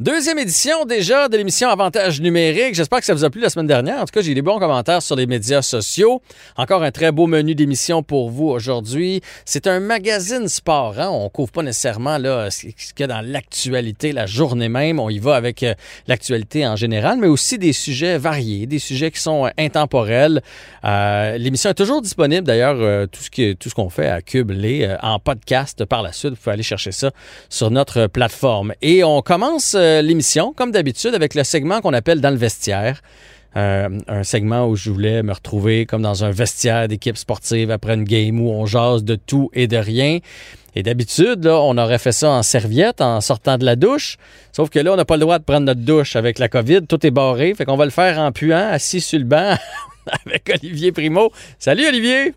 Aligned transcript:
Deuxième 0.00 0.38
édition 0.38 0.86
déjà 0.86 1.28
de 1.28 1.36
l'émission 1.36 1.68
Avantage 1.68 2.22
numérique. 2.22 2.74
J'espère 2.74 3.00
que 3.00 3.04
ça 3.04 3.12
vous 3.12 3.22
a 3.22 3.28
plu 3.28 3.42
la 3.42 3.50
semaine 3.50 3.66
dernière. 3.66 3.98
En 3.98 4.06
tout 4.06 4.14
cas, 4.14 4.22
j'ai 4.22 4.32
des 4.32 4.40
bons 4.40 4.58
commentaires 4.58 5.02
sur 5.02 5.14
les 5.14 5.26
médias 5.26 5.60
sociaux. 5.60 6.22
Encore 6.56 6.82
un 6.82 6.90
très 6.90 7.12
beau 7.12 7.26
menu 7.26 7.54
d'émission 7.54 8.02
pour 8.02 8.30
vous 8.30 8.46
aujourd'hui. 8.46 9.20
C'est 9.44 9.66
un 9.66 9.78
magazine 9.78 10.48
sport. 10.48 10.98
Hein? 10.98 11.10
On 11.10 11.28
couvre 11.28 11.52
pas 11.52 11.62
nécessairement 11.62 12.16
ce 12.16 12.62
qu'il 12.62 13.00
y 13.00 13.02
a 13.02 13.08
dans 13.08 13.20
l'actualité 13.20 14.12
la 14.12 14.24
journée 14.24 14.70
même. 14.70 14.98
On 14.98 15.10
y 15.10 15.18
va 15.18 15.36
avec 15.36 15.62
euh, 15.62 15.74
l'actualité 16.06 16.66
en 16.66 16.76
général, 16.76 17.18
mais 17.18 17.26
aussi 17.26 17.58
des 17.58 17.74
sujets 17.74 18.16
variés, 18.16 18.64
des 18.66 18.78
sujets 18.78 19.10
qui 19.10 19.20
sont 19.20 19.44
euh, 19.44 19.50
intemporels. 19.58 20.40
Euh, 20.82 21.36
l'émission 21.36 21.68
est 21.68 21.74
toujours 21.74 22.00
disponible 22.00 22.46
d'ailleurs, 22.46 23.06
tout 23.08 23.20
ce 23.20 23.74
qu'on 23.74 23.90
fait 23.90 24.08
à 24.08 24.22
Cube 24.22 24.50
en 25.02 25.18
podcast 25.18 25.84
par 25.84 26.00
la 26.00 26.12
suite. 26.12 26.30
Vous 26.30 26.36
pouvez 26.36 26.54
aller 26.54 26.62
chercher 26.62 26.92
ça 26.92 27.10
sur 27.50 27.70
notre 27.70 28.06
plateforme. 28.06 28.72
Et 28.80 29.04
on 29.04 29.20
commence 29.20 29.76
l'émission, 30.02 30.52
comme 30.54 30.70
d'habitude, 30.70 31.14
avec 31.14 31.34
le 31.34 31.44
segment 31.44 31.80
qu'on 31.80 31.92
appelle 31.92 32.20
Dans 32.20 32.30
le 32.30 32.36
vestiaire. 32.36 33.00
Euh, 33.56 33.88
un 34.06 34.22
segment 34.22 34.68
où 34.68 34.76
je 34.76 34.90
voulais 34.90 35.24
me 35.24 35.32
retrouver 35.32 35.84
comme 35.84 36.02
dans 36.02 36.22
un 36.22 36.30
vestiaire 36.30 36.86
d'équipe 36.86 37.16
sportive 37.16 37.72
après 37.72 37.94
une 37.94 38.04
game 38.04 38.40
où 38.40 38.48
on 38.48 38.64
jase 38.64 39.02
de 39.02 39.16
tout 39.16 39.50
et 39.52 39.66
de 39.66 39.76
rien. 39.76 40.20
Et 40.76 40.84
d'habitude, 40.84 41.44
là, 41.44 41.60
on 41.60 41.76
aurait 41.76 41.98
fait 41.98 42.12
ça 42.12 42.30
en 42.30 42.44
serviette 42.44 43.00
en 43.00 43.20
sortant 43.20 43.58
de 43.58 43.64
la 43.64 43.74
douche. 43.74 44.18
Sauf 44.52 44.70
que 44.70 44.78
là, 44.78 44.92
on 44.92 44.96
n'a 44.96 45.04
pas 45.04 45.16
le 45.16 45.22
droit 45.22 45.40
de 45.40 45.44
prendre 45.44 45.66
notre 45.66 45.80
douche 45.80 46.14
avec 46.14 46.38
la 46.38 46.48
COVID. 46.48 46.86
Tout 46.86 47.04
est 47.04 47.10
barré. 47.10 47.52
Fait 47.54 47.64
qu'on 47.64 47.76
va 47.76 47.86
le 47.86 47.90
faire 47.90 48.20
en 48.20 48.30
puant, 48.30 48.68
assis 48.70 49.00
sur 49.00 49.18
le 49.18 49.24
banc 49.24 49.56
avec 50.26 50.48
Olivier 50.54 50.92
Primo. 50.92 51.32
Salut, 51.58 51.88
Olivier! 51.88 52.34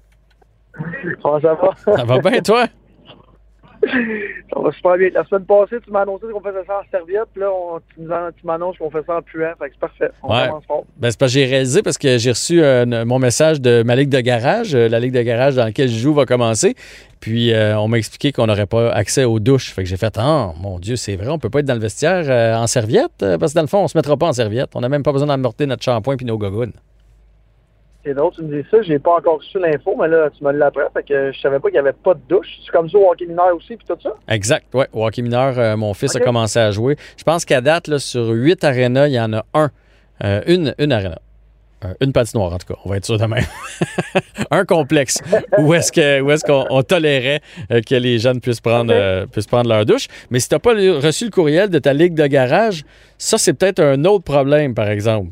Comment 1.21 1.39
ça 1.39 1.53
va? 1.53 1.95
Ça 1.95 2.03
va 2.03 2.17
bien, 2.17 2.41
toi? 2.41 2.67
Ça 4.53 4.59
va 4.59 4.71
super 4.71 4.97
bien. 4.97 5.09
La 5.13 5.23
semaine 5.25 5.45
passée, 5.45 5.75
tu 5.83 5.91
m'as 5.91 6.01
annoncé 6.01 6.25
qu'on 6.31 6.39
faisait 6.41 6.63
ça 6.65 6.79
en 6.79 6.89
serviette. 6.91 7.25
Puis 7.33 7.41
là, 7.41 7.49
on- 7.51 7.79
tu 7.97 8.45
m'annonces 8.45 8.77
qu'on 8.77 8.89
fait 8.89 9.03
ça 9.05 9.17
en 9.17 9.21
puant. 9.21 9.51
Fait 9.59 9.67
que 9.69 9.73
c'est 9.73 9.79
parfait. 9.79 10.11
On 10.23 10.33
Ouais. 10.33 10.47
commence 10.47 10.65
fort. 10.65 10.83
Ben, 10.97 11.11
c'est 11.11 11.19
parce 11.19 11.33
que 11.33 11.39
j'ai 11.39 11.45
réalisé 11.45 11.81
parce 11.81 11.97
que 11.97 12.17
j'ai 12.17 12.29
reçu 12.31 12.61
euh, 12.63 12.85
mon 13.05 13.19
message 13.19 13.59
de 13.61 13.83
ma 13.83 13.95
ligue 13.95 14.09
de 14.09 14.19
garage. 14.21 14.73
Euh, 14.75 14.87
la 14.87 14.99
ligue 14.99 15.13
de 15.13 15.21
garage 15.21 15.55
dans 15.55 15.65
laquelle 15.65 15.89
je 15.89 15.97
joue 15.97 16.13
va 16.13 16.25
commencer. 16.25 16.75
Puis 17.19 17.53
euh, 17.53 17.77
on 17.79 17.87
m'a 17.87 17.97
expliqué 17.97 18.31
qu'on 18.31 18.47
n'aurait 18.47 18.65
pas 18.65 18.91
accès 18.91 19.23
aux 19.23 19.39
douches. 19.39 19.71
Fait 19.73 19.83
que 19.83 19.89
j'ai 19.89 19.97
fait 19.97 20.13
Ah, 20.17 20.53
mon 20.61 20.79
Dieu, 20.79 20.95
c'est 20.95 21.15
vrai, 21.15 21.29
on 21.29 21.39
peut 21.39 21.49
pas 21.49 21.59
être 21.59 21.65
dans 21.65 21.73
le 21.73 21.79
vestiaire 21.79 22.57
en 22.59 22.67
serviette. 22.67 23.11
parce 23.39 23.53
que 23.53 23.55
dans 23.57 23.61
le 23.63 23.67
fond, 23.67 23.79
on 23.83 23.87
se 23.87 23.97
mettra 23.97 24.15
pas 24.17 24.27
en 24.27 24.33
serviette. 24.33 24.71
On 24.75 24.81
n'a 24.81 24.89
même 24.89 25.03
pas 25.03 25.11
besoin 25.11 25.27
d'amorter 25.27 25.65
notre 25.65 25.83
shampoing 25.83 26.15
puis 26.17 26.25
nos 26.25 26.37
gogounes. 26.37 26.73
C'est 28.05 28.13
drôle, 28.13 28.33
tu 28.33 28.41
me 28.41 28.61
dis 28.61 28.67
ça. 28.69 28.81
J'ai 28.81 28.99
pas 28.99 29.15
encore 29.15 29.37
reçu 29.37 29.57
l'info, 29.59 29.95
mais 29.97 30.09
là, 30.09 30.29
tu 30.29 30.43
me 30.43 30.51
l'apprends. 30.51 30.89
Fait 30.93 31.03
que 31.03 31.31
je 31.31 31.39
savais 31.39 31.59
pas 31.59 31.69
qu'il 31.69 31.77
y 31.77 31.79
avait 31.79 31.93
pas 31.93 32.13
de 32.13 32.19
douche. 32.27 32.47
C'est 32.65 32.71
comme 32.71 32.89
ça 32.89 32.97
au 32.97 33.09
hockey 33.09 33.25
mineur 33.25 33.55
aussi, 33.55 33.77
puis 33.77 33.85
tout 33.87 33.95
ça? 34.01 34.13
Exact, 34.27 34.65
ouais. 34.73 34.87
Au 34.91 35.05
hockey 35.05 35.21
mineur, 35.21 35.57
euh, 35.57 35.77
mon 35.77 35.93
fils 35.93 36.13
a 36.15 36.19
commencé 36.19 36.59
à 36.59 36.71
jouer. 36.71 36.97
Je 37.17 37.23
pense 37.23 37.45
qu'à 37.45 37.61
date, 37.61 37.87
là, 37.87 37.99
sur 37.99 38.27
huit 38.29 38.61
arénas, 38.63 39.07
il 39.07 39.13
y 39.13 39.19
en 39.19 39.31
a 39.31 39.45
un. 39.53 39.69
Euh, 40.23 40.41
une, 40.47 40.75
une 40.79 40.91
aréna. 40.91 41.19
Euh, 41.85 41.93
une 42.01 42.11
patinoire, 42.11 42.53
en 42.53 42.57
tout 42.57 42.73
cas. 42.73 42.79
On 42.83 42.89
va 42.89 42.97
être 42.97 43.05
sûr 43.05 43.17
de 43.17 43.25
même. 43.25 43.45
un 44.51 44.65
complexe 44.65 45.21
où 45.57 45.73
est-ce 45.73 46.43
qu'on 46.43 46.65
on 46.69 46.83
tolérait 46.83 47.39
que 47.69 47.95
les 47.95 48.19
jeunes 48.19 48.41
puissent 48.41 48.61
prendre, 48.61 49.25
puissent 49.27 49.47
prendre 49.47 49.69
leur 49.69 49.85
douche. 49.85 50.07
Mais 50.29 50.39
si 50.39 50.49
tu 50.49 50.55
n'as 50.55 50.59
pas 50.59 50.73
reçu 50.73 51.25
le 51.25 51.31
courriel 51.31 51.69
de 51.69 51.79
ta 51.79 51.93
ligue 51.93 52.15
de 52.15 52.27
garage, 52.27 52.83
ça, 53.17 53.37
c'est 53.37 53.53
peut-être 53.53 53.79
un 53.79 54.03
autre 54.03 54.25
problème, 54.25 54.73
par 54.73 54.89
exemple. 54.89 55.31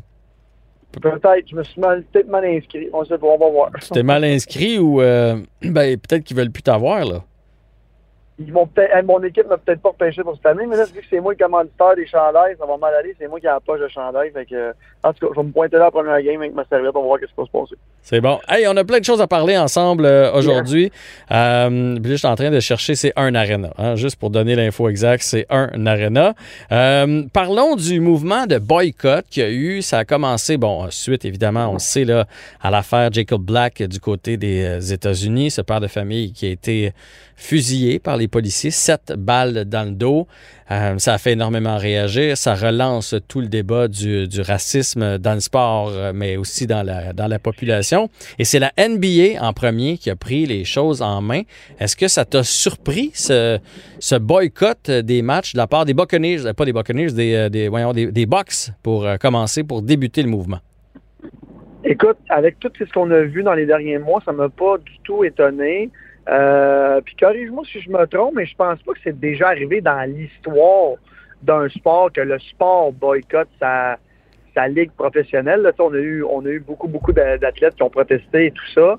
Peut-être. 1.00 1.48
Je 1.50 1.56
me 1.56 1.62
suis 1.64 1.80
mal- 1.80 2.02
peut-être 2.12 2.28
mal 2.28 2.44
inscrit. 2.44 2.88
On 2.92 3.04
sait 3.04 3.18
pas, 3.18 3.26
on 3.26 3.38
va 3.38 3.50
voir. 3.50 3.70
T'es 3.92 4.02
mal 4.02 4.24
inscrit 4.24 4.78
ou 4.78 5.00
euh, 5.00 5.36
ben, 5.62 5.98
peut-être 5.98 6.24
qu'ils 6.24 6.36
veulent 6.36 6.50
plus 6.50 6.62
t'avoir, 6.62 7.04
là. 7.04 7.24
Ils 8.46 8.52
peut-être, 8.52 9.04
mon 9.04 9.22
équipe 9.22 9.48
m'a 9.48 9.58
peut-être 9.58 9.80
pas 9.80 9.90
repêché 9.90 10.22
pour 10.22 10.36
cette 10.36 10.46
année, 10.46 10.66
mais 10.66 10.76
là, 10.76 10.84
vu 10.84 11.00
que 11.00 11.06
c'est 11.08 11.20
moi 11.20 11.32
le 11.32 11.44
commanditaire 11.44 11.94
des 11.96 12.06
chandails, 12.06 12.56
ça 12.58 12.66
va 12.66 12.76
mal 12.76 12.94
aller. 12.94 13.14
C'est 13.18 13.28
moi 13.28 13.40
qui 13.40 13.46
ai 13.46 13.50
la 13.50 13.60
poche 13.60 13.80
de 13.80 13.88
chandail. 13.88 14.30
Fait 14.32 14.46
que, 14.46 14.72
en 15.02 15.12
tout 15.12 15.26
cas, 15.26 15.32
je 15.34 15.40
vais 15.40 15.46
me 15.46 15.52
pointer 15.52 15.76
là 15.76 15.84
la 15.84 15.90
première 15.90 16.20
game 16.22 16.40
avec 16.40 16.54
ma 16.54 16.64
serviette. 16.64 16.92
On 16.94 17.00
va 17.00 17.06
voir 17.06 17.18
ce 17.20 17.26
qui 17.26 17.32
va 17.36 17.44
se 17.44 17.50
passer. 17.50 17.74
C'est 18.02 18.20
bon. 18.20 18.40
Hey, 18.48 18.66
on 18.66 18.76
a 18.76 18.84
plein 18.84 18.98
de 18.98 19.04
choses 19.04 19.20
à 19.20 19.26
parler 19.26 19.56
ensemble 19.56 20.04
euh, 20.06 20.32
aujourd'hui. 20.32 20.90
Euh, 21.30 21.94
puis 21.94 22.04
là, 22.04 22.10
je 22.10 22.16
suis 22.16 22.26
en 22.26 22.34
train 22.34 22.50
de 22.50 22.60
chercher, 22.60 22.94
c'est 22.94 23.12
un 23.16 23.34
arena. 23.34 23.70
hein, 23.78 23.94
juste 23.94 24.16
pour 24.16 24.30
donner 24.30 24.54
l'info 24.56 24.88
exacte, 24.88 25.22
c'est 25.22 25.46
un 25.50 25.86
arena. 25.86 26.34
Euh, 26.72 27.22
parlons 27.32 27.76
du 27.76 28.00
mouvement 28.00 28.46
de 28.46 28.58
boycott 28.58 29.24
qu'il 29.30 29.42
y 29.42 29.46
a 29.46 29.50
eu. 29.50 29.82
Ça 29.82 29.98
a 29.98 30.04
commencé, 30.04 30.56
bon, 30.56 30.90
suite 30.90 31.24
évidemment, 31.24 31.68
on 31.68 31.74
le 31.74 31.78
sait, 31.78 32.04
là, 32.04 32.26
à 32.60 32.70
l'affaire 32.70 33.12
Jacob 33.12 33.42
Black 33.42 33.82
du 33.82 34.00
côté 34.00 34.36
des 34.36 34.64
euh, 34.64 34.94
États-Unis, 34.94 35.50
ce 35.52 35.62
père 35.62 35.80
de 35.80 35.86
famille 35.86 36.32
qui 36.32 36.46
a 36.46 36.50
été 36.50 36.92
fusillé 37.42 37.98
par 37.98 38.16
les 38.16 38.28
policiers, 38.28 38.70
sept 38.70 39.12
balles 39.18 39.64
dans 39.64 39.88
le 39.88 39.94
dos. 39.94 40.28
Euh, 40.70 40.96
ça 40.98 41.14
a 41.14 41.18
fait 41.18 41.32
énormément 41.32 41.76
réagir. 41.76 42.36
Ça 42.36 42.54
relance 42.54 43.14
tout 43.28 43.40
le 43.40 43.48
débat 43.48 43.88
du, 43.88 44.28
du 44.28 44.40
racisme 44.40 45.18
dans 45.18 45.34
le 45.34 45.40
sport, 45.40 45.90
euh, 45.92 46.12
mais 46.14 46.36
aussi 46.36 46.66
dans 46.66 46.82
la, 46.82 47.12
dans 47.12 47.26
la 47.26 47.38
population. 47.38 48.08
Et 48.38 48.44
c'est 48.44 48.60
la 48.60 48.72
NBA 48.78 49.44
en 49.44 49.52
premier 49.52 49.98
qui 49.98 50.08
a 50.08 50.16
pris 50.16 50.46
les 50.46 50.64
choses 50.64 51.02
en 51.02 51.20
main. 51.20 51.42
Est-ce 51.80 51.96
que 51.96 52.08
ça 52.08 52.24
t'a 52.24 52.44
surpris, 52.44 53.10
ce, 53.12 53.58
ce 53.98 54.14
boycott 54.14 54.90
des 54.90 55.20
matchs 55.20 55.54
de 55.54 55.58
la 55.58 55.66
part 55.66 55.84
des 55.84 55.94
Buccaneers, 55.94 56.46
euh, 56.46 56.52
pas 56.52 56.64
des 56.64 56.72
Buccaneers, 56.72 57.12
des, 57.12 57.50
des, 57.50 57.68
voyons, 57.68 57.92
des, 57.92 58.12
des 58.12 58.26
pour 58.82 59.06
commencer, 59.20 59.64
pour 59.64 59.82
débuter 59.82 60.22
le 60.22 60.28
mouvement? 60.28 60.58
Écoute, 61.84 62.16
avec 62.28 62.60
tout 62.60 62.70
ce 62.78 62.84
qu'on 62.92 63.10
a 63.10 63.22
vu 63.22 63.42
dans 63.42 63.54
les 63.54 63.66
derniers 63.66 63.98
mois, 63.98 64.22
ça 64.24 64.32
m'a 64.32 64.48
pas 64.48 64.78
du 64.78 64.98
tout 65.02 65.24
étonné. 65.24 65.90
Euh, 66.28 67.00
puis 67.00 67.16
corrige-moi 67.16 67.64
si 67.70 67.80
je 67.80 67.90
me 67.90 68.06
trompe, 68.06 68.34
mais 68.36 68.46
je 68.46 68.54
pense 68.54 68.80
pas 68.82 68.92
que 68.92 69.00
c'est 69.02 69.18
déjà 69.18 69.48
arrivé 69.48 69.80
dans 69.80 70.08
l'histoire 70.08 70.94
d'un 71.42 71.68
sport 71.68 72.12
que 72.12 72.20
le 72.20 72.38
sport 72.38 72.92
boycotte 72.92 73.48
sa, 73.58 73.98
sa 74.54 74.68
ligue 74.68 74.92
professionnelle. 74.92 75.62
Là, 75.62 75.72
on 75.80 75.92
a 75.92 75.98
eu 75.98 76.22
on 76.22 76.44
a 76.46 76.48
eu 76.50 76.60
beaucoup, 76.60 76.86
beaucoup 76.86 77.12
d'a- 77.12 77.38
d'athlètes 77.38 77.74
qui 77.74 77.82
ont 77.82 77.90
protesté 77.90 78.46
et 78.46 78.50
tout 78.52 78.66
ça 78.74 78.98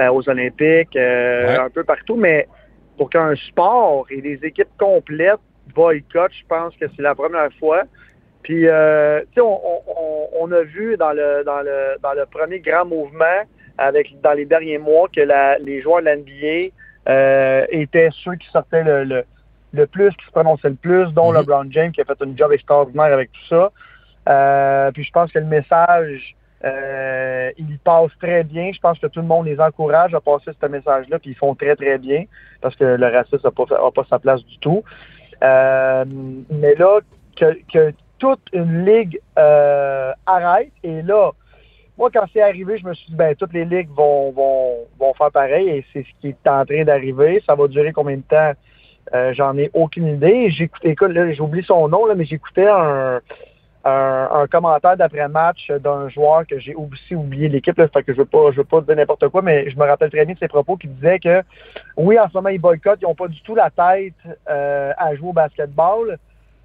euh, 0.00 0.08
aux 0.10 0.26
Olympiques, 0.28 0.96
euh, 0.96 1.46
Ouais. 1.48 1.58
un 1.58 1.70
peu 1.70 1.84
partout, 1.84 2.16
mais 2.16 2.48
pour 2.96 3.10
qu'un 3.10 3.34
sport 3.36 4.06
et 4.10 4.20
des 4.22 4.38
équipes 4.42 4.74
complètes 4.78 5.40
boycottent, 5.74 6.32
je 6.32 6.46
pense 6.48 6.74
que 6.76 6.86
c'est 6.96 7.02
la 7.02 7.14
première 7.14 7.52
fois. 7.58 7.82
Puis, 8.42 8.62
tu 8.62 8.66
sais, 8.66 9.40
on- 9.40 10.38
on 10.40 10.52
a 10.52 10.62
vu 10.62 10.96
dans 10.96 11.12
le, 11.12 11.42
dans, 11.44 11.60
le, 11.62 11.96
dans 12.02 12.12
le 12.12 12.26
premier 12.26 12.60
grand 12.60 12.84
mouvement, 12.84 13.42
avec 13.78 14.20
dans 14.20 14.32
les 14.32 14.44
derniers 14.46 14.78
mois, 14.78 15.08
que 15.14 15.20
la- 15.20 15.58
les 15.58 15.82
joueurs 15.82 16.00
de 16.02 16.06
l'NBA 16.08 16.72
euh, 17.08 17.66
étaient 17.70 18.08
ceux 18.24 18.34
qui 18.36 18.48
sortaient 18.50 18.82
le, 18.84 19.04
le, 19.04 19.24
le 19.72 19.86
plus, 19.86 20.10
qui 20.16 20.24
se 20.26 20.30
prononçaient 20.30 20.70
le 20.70 20.74
plus, 20.76 21.12
dont 21.12 21.32
Mhm. 21.32 21.38
LeBron 21.40 21.66
James, 21.70 21.92
qui 21.92 22.00
a 22.00 22.04
fait 22.04 22.20
un 22.22 22.36
job 22.36 22.52
extraordinaire 22.52 23.12
avec 23.12 23.30
tout 23.32 23.46
ça. 23.48 23.70
Euh, 24.28 24.90
puis 24.92 25.04
je 25.04 25.10
pense 25.12 25.30
que 25.30 25.38
le 25.38 25.44
message, 25.44 26.34
euh, 26.64 27.50
il 27.58 27.78
passe 27.80 28.10
très 28.20 28.42
bien. 28.42 28.70
Je 28.72 28.80
pense 28.80 28.98
que 28.98 29.06
tout 29.06 29.20
le 29.20 29.26
monde 29.26 29.44
les 29.46 29.60
encourage 29.60 30.14
à 30.14 30.20
passer 30.20 30.50
ce 30.58 30.66
message-là, 30.66 31.18
puis 31.18 31.30
ils 31.30 31.36
font 31.36 31.54
très, 31.54 31.76
très 31.76 31.98
bien, 31.98 32.24
parce 32.62 32.74
que 32.76 32.84
le 32.84 33.06
racisme 33.06 33.40
n'a 33.44 33.50
pas, 33.50 33.90
pas 33.90 34.06
sa 34.08 34.18
place 34.18 34.42
du 34.44 34.58
tout. 34.58 34.82
Euh, 35.42 36.04
mais 36.50 36.74
là, 36.76 37.00
que, 37.36 37.58
que 37.70 37.92
toute 38.18 38.40
une 38.54 38.86
ligue 38.86 39.20
euh, 39.38 40.12
arrête, 40.24 40.70
et 40.82 41.02
là, 41.02 41.32
moi, 41.96 42.10
quand 42.12 42.24
c'est 42.32 42.42
arrivé, 42.42 42.78
je 42.78 42.86
me 42.86 42.94
suis 42.94 43.06
dit, 43.06 43.14
ben, 43.14 43.34
toutes 43.36 43.52
les 43.52 43.64
ligues 43.64 43.90
vont, 43.90 44.32
vont, 44.32 44.78
vont 44.98 45.14
faire 45.14 45.30
pareil, 45.30 45.68
et 45.68 45.84
c'est 45.92 46.02
ce 46.02 46.20
qui 46.20 46.28
est 46.28 46.48
en 46.48 46.64
train 46.64 46.84
d'arriver. 46.84 47.42
Ça 47.46 47.54
va 47.54 47.68
durer 47.68 47.92
combien 47.92 48.16
de 48.16 48.22
temps? 48.22 48.52
Euh, 49.14 49.32
J'en 49.34 49.56
ai 49.58 49.70
aucune 49.74 50.08
idée. 50.08 50.50
J'écoutais, 50.50 50.90
écoute, 50.90 51.12
là, 51.12 51.30
j'ai 51.30 51.40
oublié 51.40 51.64
son 51.64 51.88
nom, 51.88 52.06
là, 52.06 52.14
mais 52.14 52.24
j'écoutais 52.24 52.66
un, 52.66 53.20
un, 53.84 54.28
un 54.32 54.46
commentaire 54.46 54.96
d'après-match 54.96 55.70
d'un 55.70 56.08
joueur 56.08 56.46
que 56.46 56.58
j'ai 56.58 56.74
aussi 56.74 57.14
oublié 57.14 57.48
l'équipe, 57.48 57.76
là, 57.76 57.86
fait 57.88 58.02
que 58.02 58.12
je 58.12 58.18
veux 58.18 58.24
pas, 58.24 58.50
je 58.50 58.56
veux 58.56 58.64
pas 58.64 58.80
dire 58.80 58.96
n'importe 58.96 59.28
quoi, 59.28 59.42
mais 59.42 59.70
je 59.70 59.76
me 59.76 59.84
rappelle 59.84 60.10
très 60.10 60.24
bien 60.24 60.34
de 60.34 60.38
ses 60.38 60.48
propos 60.48 60.76
qui 60.76 60.88
disait 60.88 61.18
que 61.18 61.42
oui, 61.96 62.18
en 62.18 62.28
ce 62.28 62.34
moment, 62.34 62.48
ils 62.48 62.60
boycottent, 62.60 63.00
ils 63.02 63.06
n'ont 63.06 63.14
pas 63.14 63.28
du 63.28 63.40
tout 63.42 63.54
la 63.54 63.70
tête 63.70 64.14
euh, 64.48 64.92
à 64.96 65.14
jouer 65.14 65.28
au 65.28 65.32
basketball, 65.32 66.18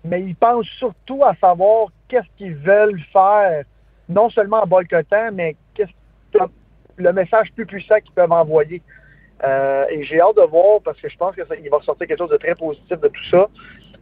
mais 0.05 0.21
ils 0.21 0.35
pensent 0.35 0.69
surtout 0.77 1.23
à 1.25 1.35
savoir 1.35 1.87
qu'est-ce 2.07 2.29
qu'ils 2.37 2.55
veulent 2.55 3.01
faire, 3.11 3.63
non 4.09 4.29
seulement 4.29 4.63
en 4.63 4.67
boycottant, 4.67 5.29
mais 5.31 5.55
le 6.97 7.13
message 7.13 7.51
plus 7.53 7.65
puissant 7.65 7.99
qu'ils 8.03 8.13
peuvent 8.13 8.31
envoyer. 8.31 8.81
Euh, 9.43 9.85
et 9.89 10.03
j'ai 10.03 10.19
hâte 10.19 10.35
de 10.35 10.41
voir 10.41 10.81
parce 10.83 10.99
que 10.99 11.07
je 11.07 11.15
pense 11.15 11.33
qu'il 11.33 11.69
va 11.69 11.79
sortir 11.81 12.07
quelque 12.07 12.17
chose 12.17 12.29
de 12.29 12.37
très 12.37 12.55
positif 12.55 12.99
de 12.99 13.07
tout 13.07 13.23
ça. 13.31 13.47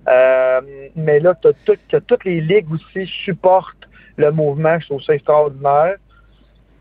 Euh, 0.07 0.61
mais 0.95 1.19
là, 1.19 1.35
que 1.35 1.97
toutes 1.97 2.25
les 2.25 2.41
ligues 2.41 2.71
aussi 2.71 3.05
supportent 3.05 3.87
le 4.15 4.31
mouvement. 4.31 4.79
Je 4.79 4.87
trouve 4.87 5.01
ça 5.01 5.13
extraordinaire. 5.13 5.95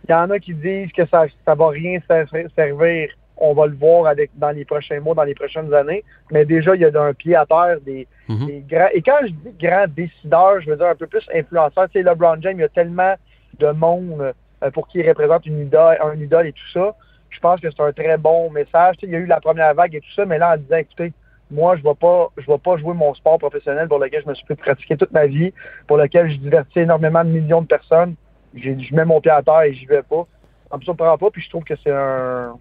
Il 0.08 0.12
y 0.12 0.14
en 0.14 0.30
a 0.30 0.38
qui 0.38 0.54
disent 0.54 0.92
que 0.92 1.04
ça 1.06 1.26
ça 1.44 1.54
va 1.54 1.68
rien 1.68 1.98
ser- 2.08 2.46
servir. 2.54 3.10
On 3.38 3.52
va 3.54 3.66
le 3.66 3.74
voir 3.74 4.06
avec, 4.06 4.30
dans 4.34 4.50
les 4.50 4.64
prochains 4.64 5.00
mois, 5.00 5.14
dans 5.14 5.24
les 5.24 5.34
prochaines 5.34 5.72
années. 5.74 6.04
Mais 6.30 6.44
déjà, 6.44 6.74
il 6.74 6.80
y 6.80 6.84
a 6.84 7.02
un 7.02 7.12
pied 7.12 7.36
à 7.36 7.44
terre 7.46 7.78
des, 7.84 8.06
Mhm. 8.28 8.46
des 8.46 8.64
grands. 8.68 8.88
Et 8.94 9.02
quand 9.02 9.18
je 9.22 9.28
dis 9.32 9.54
grands 9.60 9.86
décideurs, 9.88 10.60
je 10.60 10.70
veux 10.70 10.76
dire 10.76 10.86
un 10.86 10.94
peu 10.94 11.06
plus 11.06 11.26
influenceurs. 11.34 11.88
Tu 11.90 11.98
sais, 11.98 12.02
LeBron 12.02 12.36
James, 12.40 12.56
il 12.56 12.60
y 12.60 12.64
a 12.64 12.68
tellement 12.68 13.14
de 13.58 13.70
monde 13.70 14.32
euh, 14.62 14.70
pour 14.70 14.88
qui 14.88 14.98
il 14.98 15.08
représente 15.08 15.44
une 15.46 15.60
idole, 15.60 15.98
un 16.02 16.14
idole 16.18 16.46
et 16.46 16.52
tout 16.52 16.68
ça. 16.72 16.94
Je 17.30 17.38
pense 17.40 17.60
que 17.60 17.70
c'est 17.70 17.82
un 17.82 17.92
très 17.92 18.16
bon 18.16 18.50
message. 18.50 18.96
Tu 18.96 19.00
sais, 19.00 19.06
il 19.06 19.12
y 19.12 19.16
a 19.16 19.18
eu 19.18 19.26
la 19.26 19.40
première 19.40 19.74
vague 19.74 19.94
et 19.94 20.00
tout 20.00 20.12
ça, 20.14 20.24
mais 20.24 20.38
là, 20.38 20.54
en 20.54 20.56
disant, 20.56 20.76
écoutez, 20.76 21.12
moi, 21.50 21.76
je 21.76 21.82
ne 21.82 21.88
vais 21.88 21.94
pas, 21.94 22.28
je 22.38 22.46
vais 22.46 22.58
pas 22.58 22.76
jouer 22.78 22.94
mon 22.94 23.12
sport 23.14 23.38
professionnel 23.38 23.86
pour 23.86 23.98
lequel 23.98 24.22
je 24.24 24.28
me 24.28 24.34
suis 24.34 24.46
fait 24.46 24.56
pratiquer 24.56 24.96
toute 24.96 25.12
ma 25.12 25.26
vie, 25.26 25.52
pour 25.86 25.96
lequel 25.98 26.30
je 26.30 26.36
divertis 26.38 26.80
énormément 26.80 27.22
de 27.22 27.30
millions 27.30 27.60
de 27.62 27.66
personnes. 27.66 28.14
Je 28.54 28.94
mets 28.94 29.04
mon 29.04 29.20
pied 29.20 29.30
à 29.30 29.42
terre 29.42 29.62
et 29.62 29.74
j'y 29.74 29.86
vais 29.86 30.02
pas. 30.02 30.26
Ça 30.70 30.76
me 30.78 30.82
surprend 30.82 31.16
pas, 31.18 31.30
puis 31.30 31.42
je 31.42 31.48
trouve 31.50 31.62
que 31.64 31.74
c'est 31.84 31.92
un, 31.92 32.56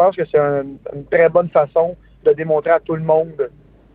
pense 0.00 0.16
que 0.16 0.24
c'est 0.24 0.38
une 0.38 1.04
très 1.10 1.28
bonne 1.28 1.50
façon 1.50 1.94
de 2.24 2.32
démontrer 2.32 2.70
à 2.70 2.80
tout 2.80 2.94
le 2.94 3.02
monde 3.02 3.50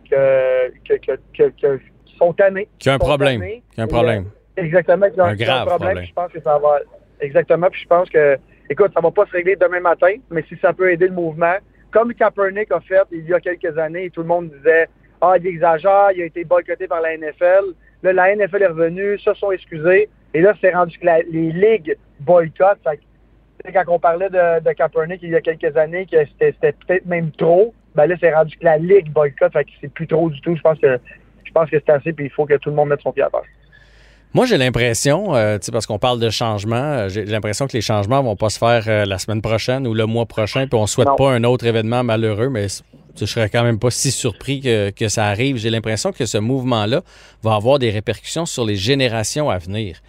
que, 0.08 0.68
que, 0.88 0.94
que, 1.04 1.18
que, 1.36 1.48
qu'ils 1.50 2.16
sont 2.16 2.32
tannés. 2.32 2.68
Qu'il 2.78 2.90
y 2.90 2.92
a 2.92 2.94
un 2.94 2.98
problème. 2.98 3.40
Qu'il 3.40 3.78
y 3.78 3.80
a 3.80 3.84
un 3.84 3.88
problème. 3.88 4.26
exactement. 4.56 5.08
Qu'il 5.08 5.18
y 5.18 5.20
a 5.20 5.26
un, 5.26 5.34
grave 5.34 5.66
problème. 5.66 6.04
Je 6.04 6.12
pense 6.12 6.30
que 6.30 6.40
ça 6.40 6.58
va. 6.58 6.78
Exactement. 7.20 7.68
Puis 7.70 7.82
je 7.82 7.88
pense 7.88 8.08
que, 8.08 8.38
écoute, 8.70 8.92
ça 8.94 9.00
va 9.00 9.10
pas 9.10 9.26
se 9.26 9.32
régler 9.32 9.56
demain 9.56 9.80
matin, 9.80 10.14
mais 10.30 10.44
si 10.48 10.56
ça 10.62 10.72
peut 10.72 10.92
aider 10.92 11.08
le 11.08 11.14
mouvement, 11.14 11.56
comme 11.90 12.14
Kaepernick 12.14 12.70
a 12.70 12.80
fait 12.80 13.02
il 13.10 13.24
y 13.24 13.34
a 13.34 13.40
quelques 13.40 13.76
années, 13.76 14.10
tout 14.10 14.20
le 14.20 14.28
monde 14.28 14.50
disait 14.50 14.88
Ah, 15.20 15.34
il 15.38 15.46
exagère, 15.46 16.10
il 16.14 16.22
a 16.22 16.26
été 16.26 16.44
boycotté 16.44 16.86
par 16.86 17.00
la 17.00 17.16
NFL. 17.16 17.74
Là, 18.04 18.12
la 18.12 18.36
NFL 18.36 18.62
est 18.62 18.66
revenue, 18.68 19.18
se 19.18 19.34
sont 19.34 19.50
excusés. 19.50 20.08
Et 20.34 20.40
là, 20.40 20.54
c'est 20.60 20.72
rendu 20.72 20.96
que 20.98 21.06
les 21.32 21.50
ligues 21.50 21.96
boycottent. 22.20 22.86
Quand 23.72 23.84
on 23.88 23.98
parlait 23.98 24.30
de, 24.30 24.60
de 24.60 24.72
Kaepernick 24.72 25.20
il 25.22 25.30
y 25.30 25.36
a 25.36 25.40
quelques 25.40 25.76
années, 25.76 26.06
que 26.06 26.18
c'était 26.40 26.72
peut-être 26.72 27.06
même 27.06 27.30
trop, 27.32 27.74
ben 27.94 28.06
là, 28.06 28.14
c'est 28.20 28.32
rendu 28.32 28.56
que 28.56 28.64
la 28.64 28.78
ligue 28.78 29.10
boycotte. 29.10 29.52
Fait 29.52 29.64
que 29.64 29.70
c'est 29.80 29.92
plus 29.92 30.06
trop 30.06 30.30
du 30.30 30.40
tout. 30.40 30.56
Je 30.56 30.62
pense 30.62 30.78
que 30.78 30.98
je 31.44 31.52
pense 31.52 31.70
que 31.70 31.76
c'est 31.78 31.92
assez, 31.92 32.12
puis 32.12 32.26
il 32.26 32.30
faut 32.30 32.44
que 32.44 32.54
tout 32.54 32.70
le 32.70 32.76
monde 32.76 32.90
mette 32.90 33.00
son 33.00 33.12
pied 33.12 33.22
à 33.22 33.30
terre. 33.30 33.42
Moi, 34.34 34.44
j'ai 34.44 34.58
l'impression, 34.58 35.34
euh, 35.34 35.56
parce 35.72 35.86
qu'on 35.86 35.98
parle 35.98 36.20
de 36.20 36.28
changement, 36.28 36.76
euh, 36.76 37.08
j'ai 37.08 37.24
l'impression 37.24 37.66
que 37.66 37.72
les 37.72 37.80
changements 37.80 38.22
vont 38.22 38.36
pas 38.36 38.50
se 38.50 38.58
faire 38.58 38.84
euh, 38.86 39.06
la 39.06 39.18
semaine 39.18 39.40
prochaine 39.40 39.86
ou 39.86 39.94
le 39.94 40.04
mois 40.04 40.26
prochain, 40.26 40.66
puis 40.66 40.78
on 40.78 40.86
souhaite 40.86 41.08
pas 41.16 41.30
un 41.30 41.42
autre 41.44 41.64
événement 41.64 42.04
malheureux, 42.04 42.50
mais 42.50 42.66
je 43.18 43.24
serais 43.24 43.48
quand 43.48 43.62
même 43.62 43.78
pas 43.78 43.90
si 43.90 44.10
surpris 44.10 44.60
que, 44.60 44.90
que 44.90 45.08
ça 45.08 45.26
arrive. 45.26 45.56
J'ai 45.56 45.70
l'impression 45.70 46.12
que 46.12 46.26
ce 46.26 46.36
mouvement-là 46.36 47.00
va 47.42 47.54
avoir 47.54 47.78
des 47.78 47.88
répercussions 47.90 48.44
sur 48.44 48.66
les 48.66 48.76
générations 48.76 49.48
à 49.48 49.56
venir. 49.56 50.02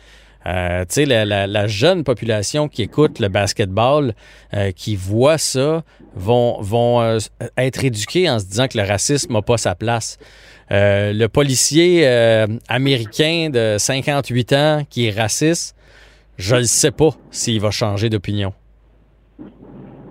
Euh, 0.47 0.85
tu 0.85 1.05
sais, 1.05 1.25
la, 1.25 1.67
jeune 1.67 2.03
population 2.03 2.67
qui 2.69 2.83
écoute 2.83 3.19
le 3.19 3.27
basketball, 3.27 4.13
euh, 4.53 4.71
qui 4.71 4.95
voit 4.95 5.37
ça, 5.37 5.83
vont, 6.15 6.61
vont 6.61 7.01
euh, 7.01 7.17
être 7.57 7.83
éduqués 7.83 8.29
en 8.29 8.39
se 8.39 8.45
disant 8.45 8.67
que 8.67 8.77
le 8.77 8.85
racisme 8.85 9.33
n'a 9.33 9.41
pas 9.41 9.57
sa 9.57 9.75
place. 9.75 10.17
le 10.69 11.27
policier 11.27 12.07
américain 12.69 13.49
de 13.51 13.75
58 13.77 14.53
ans 14.53 14.81
qui 14.89 15.07
est 15.07 15.11
raciste, 15.11 15.75
je 16.37 16.55
ne 16.55 16.63
sais 16.63 16.91
pas 16.91 17.09
s'il 17.31 17.59
va 17.59 17.71
changer 17.71 18.09
d'opinion. 18.09 18.53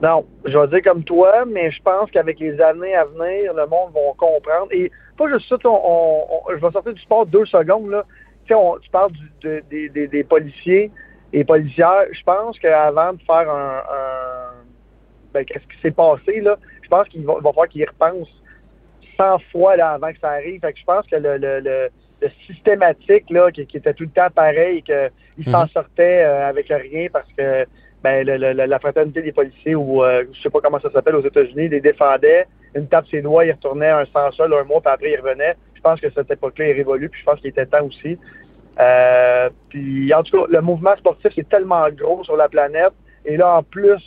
Non, 0.02 0.26
je 0.44 0.58
vais 0.58 0.68
dire 0.68 0.92
comme 0.92 1.04
toi, 1.04 1.44
mais 1.46 1.70
je 1.70 1.80
pense 1.82 2.10
qu'avec 2.10 2.38
les 2.38 2.60
années 2.60 2.94
à 2.94 3.04
venir, 3.06 3.54
le 3.54 3.66
monde 3.66 3.92
va 3.94 4.00
comprendre. 4.18 4.68
Et 4.70 4.90
pas 5.16 5.28
juste 5.32 5.48
ça, 5.48 5.56
je 5.58 6.54
vais 6.54 6.72
sortir 6.72 6.92
du 6.92 7.00
sport 7.00 7.24
deux 7.24 7.46
secondes. 7.46 8.02
Tu 8.46 8.90
parles 8.90 9.12
des, 9.42 10.24
policiers 10.28 10.90
et 11.32 11.44
policières. 11.44 12.06
Je 12.12 12.22
pense 12.22 12.58
qu'avant 12.58 13.12
de 13.12 13.22
faire 13.22 13.50
un, 13.50 13.82
ben, 15.32 15.44
qu'est-ce 15.44 15.66
qui 15.66 15.80
s'est 15.82 15.90
passé, 15.90 16.40
là, 16.40 16.56
je 16.82 16.88
pense 16.88 17.08
qu'il 17.08 17.24
va, 17.26 17.34
falloir 17.34 17.68
qu'ils 17.68 17.86
repensent 17.86 18.30
100 19.16 19.38
fois 19.52 19.76
là, 19.76 19.92
avant 19.92 20.12
que 20.12 20.18
ça 20.20 20.30
arrive. 20.30 20.60
je 20.62 20.84
pense 20.84 21.06
que 21.06 21.16
le, 21.16 21.88
systématique 22.46 23.28
là, 23.30 23.50
qui, 23.50 23.62
était 23.62 23.92
tout 23.92 24.04
le 24.04 24.10
temps 24.10 24.30
pareil, 24.34 24.82
qu'il 24.82 25.50
s'en 25.50 25.62
mhm. 25.62 25.68
sortait 25.68 26.24
euh, 26.24 26.48
avec 26.48 26.68
rien 26.68 27.08
parce 27.12 27.28
que 27.36 27.66
ben, 28.02 28.24
la 28.24 28.78
fraternité 28.78 29.22
des 29.22 29.32
policiers 29.32 29.74
ou 29.74 30.02
je 30.02 30.08
euh, 30.08 30.24
je 30.32 30.42
sais 30.42 30.50
pas 30.50 30.60
comment 30.60 30.78
ça 30.80 30.90
s'appelle 30.90 31.16
aux 31.16 31.26
États-Unis, 31.26 31.68
les 31.68 31.80
défendait, 31.80 32.46
une 32.74 32.86
tape 32.86 33.06
ses 33.10 33.20
doigts, 33.20 33.44
il 33.44 33.52
retournait 33.52 33.90
un 33.90 34.04
sans 34.06 34.30
sol 34.32 34.54
un 34.54 34.64
mois, 34.64 34.80
puis 34.80 34.92
après 34.92 35.12
il 35.12 35.20
revenait. 35.20 35.56
Je 35.86 35.90
pense 35.92 36.00
que 36.00 36.10
cette 36.20 36.30
époque-là 36.32 36.68
est 36.68 36.72
révolue, 36.72 37.08
puis 37.08 37.20
je 37.20 37.24
pense 37.24 37.38
qu'il 37.38 37.50
était 37.50 37.66
temps 37.66 37.84
aussi. 37.84 38.18
Euh, 38.80 39.48
puis 39.68 40.12
en 40.12 40.24
tout 40.24 40.36
cas, 40.36 40.46
le 40.48 40.60
mouvement 40.60 40.96
sportif 40.96 41.38
est 41.38 41.48
tellement 41.48 41.88
gros 41.90 42.24
sur 42.24 42.36
la 42.36 42.48
planète. 42.48 42.92
Et 43.24 43.36
là, 43.36 43.58
en 43.58 43.62
plus, 43.62 44.02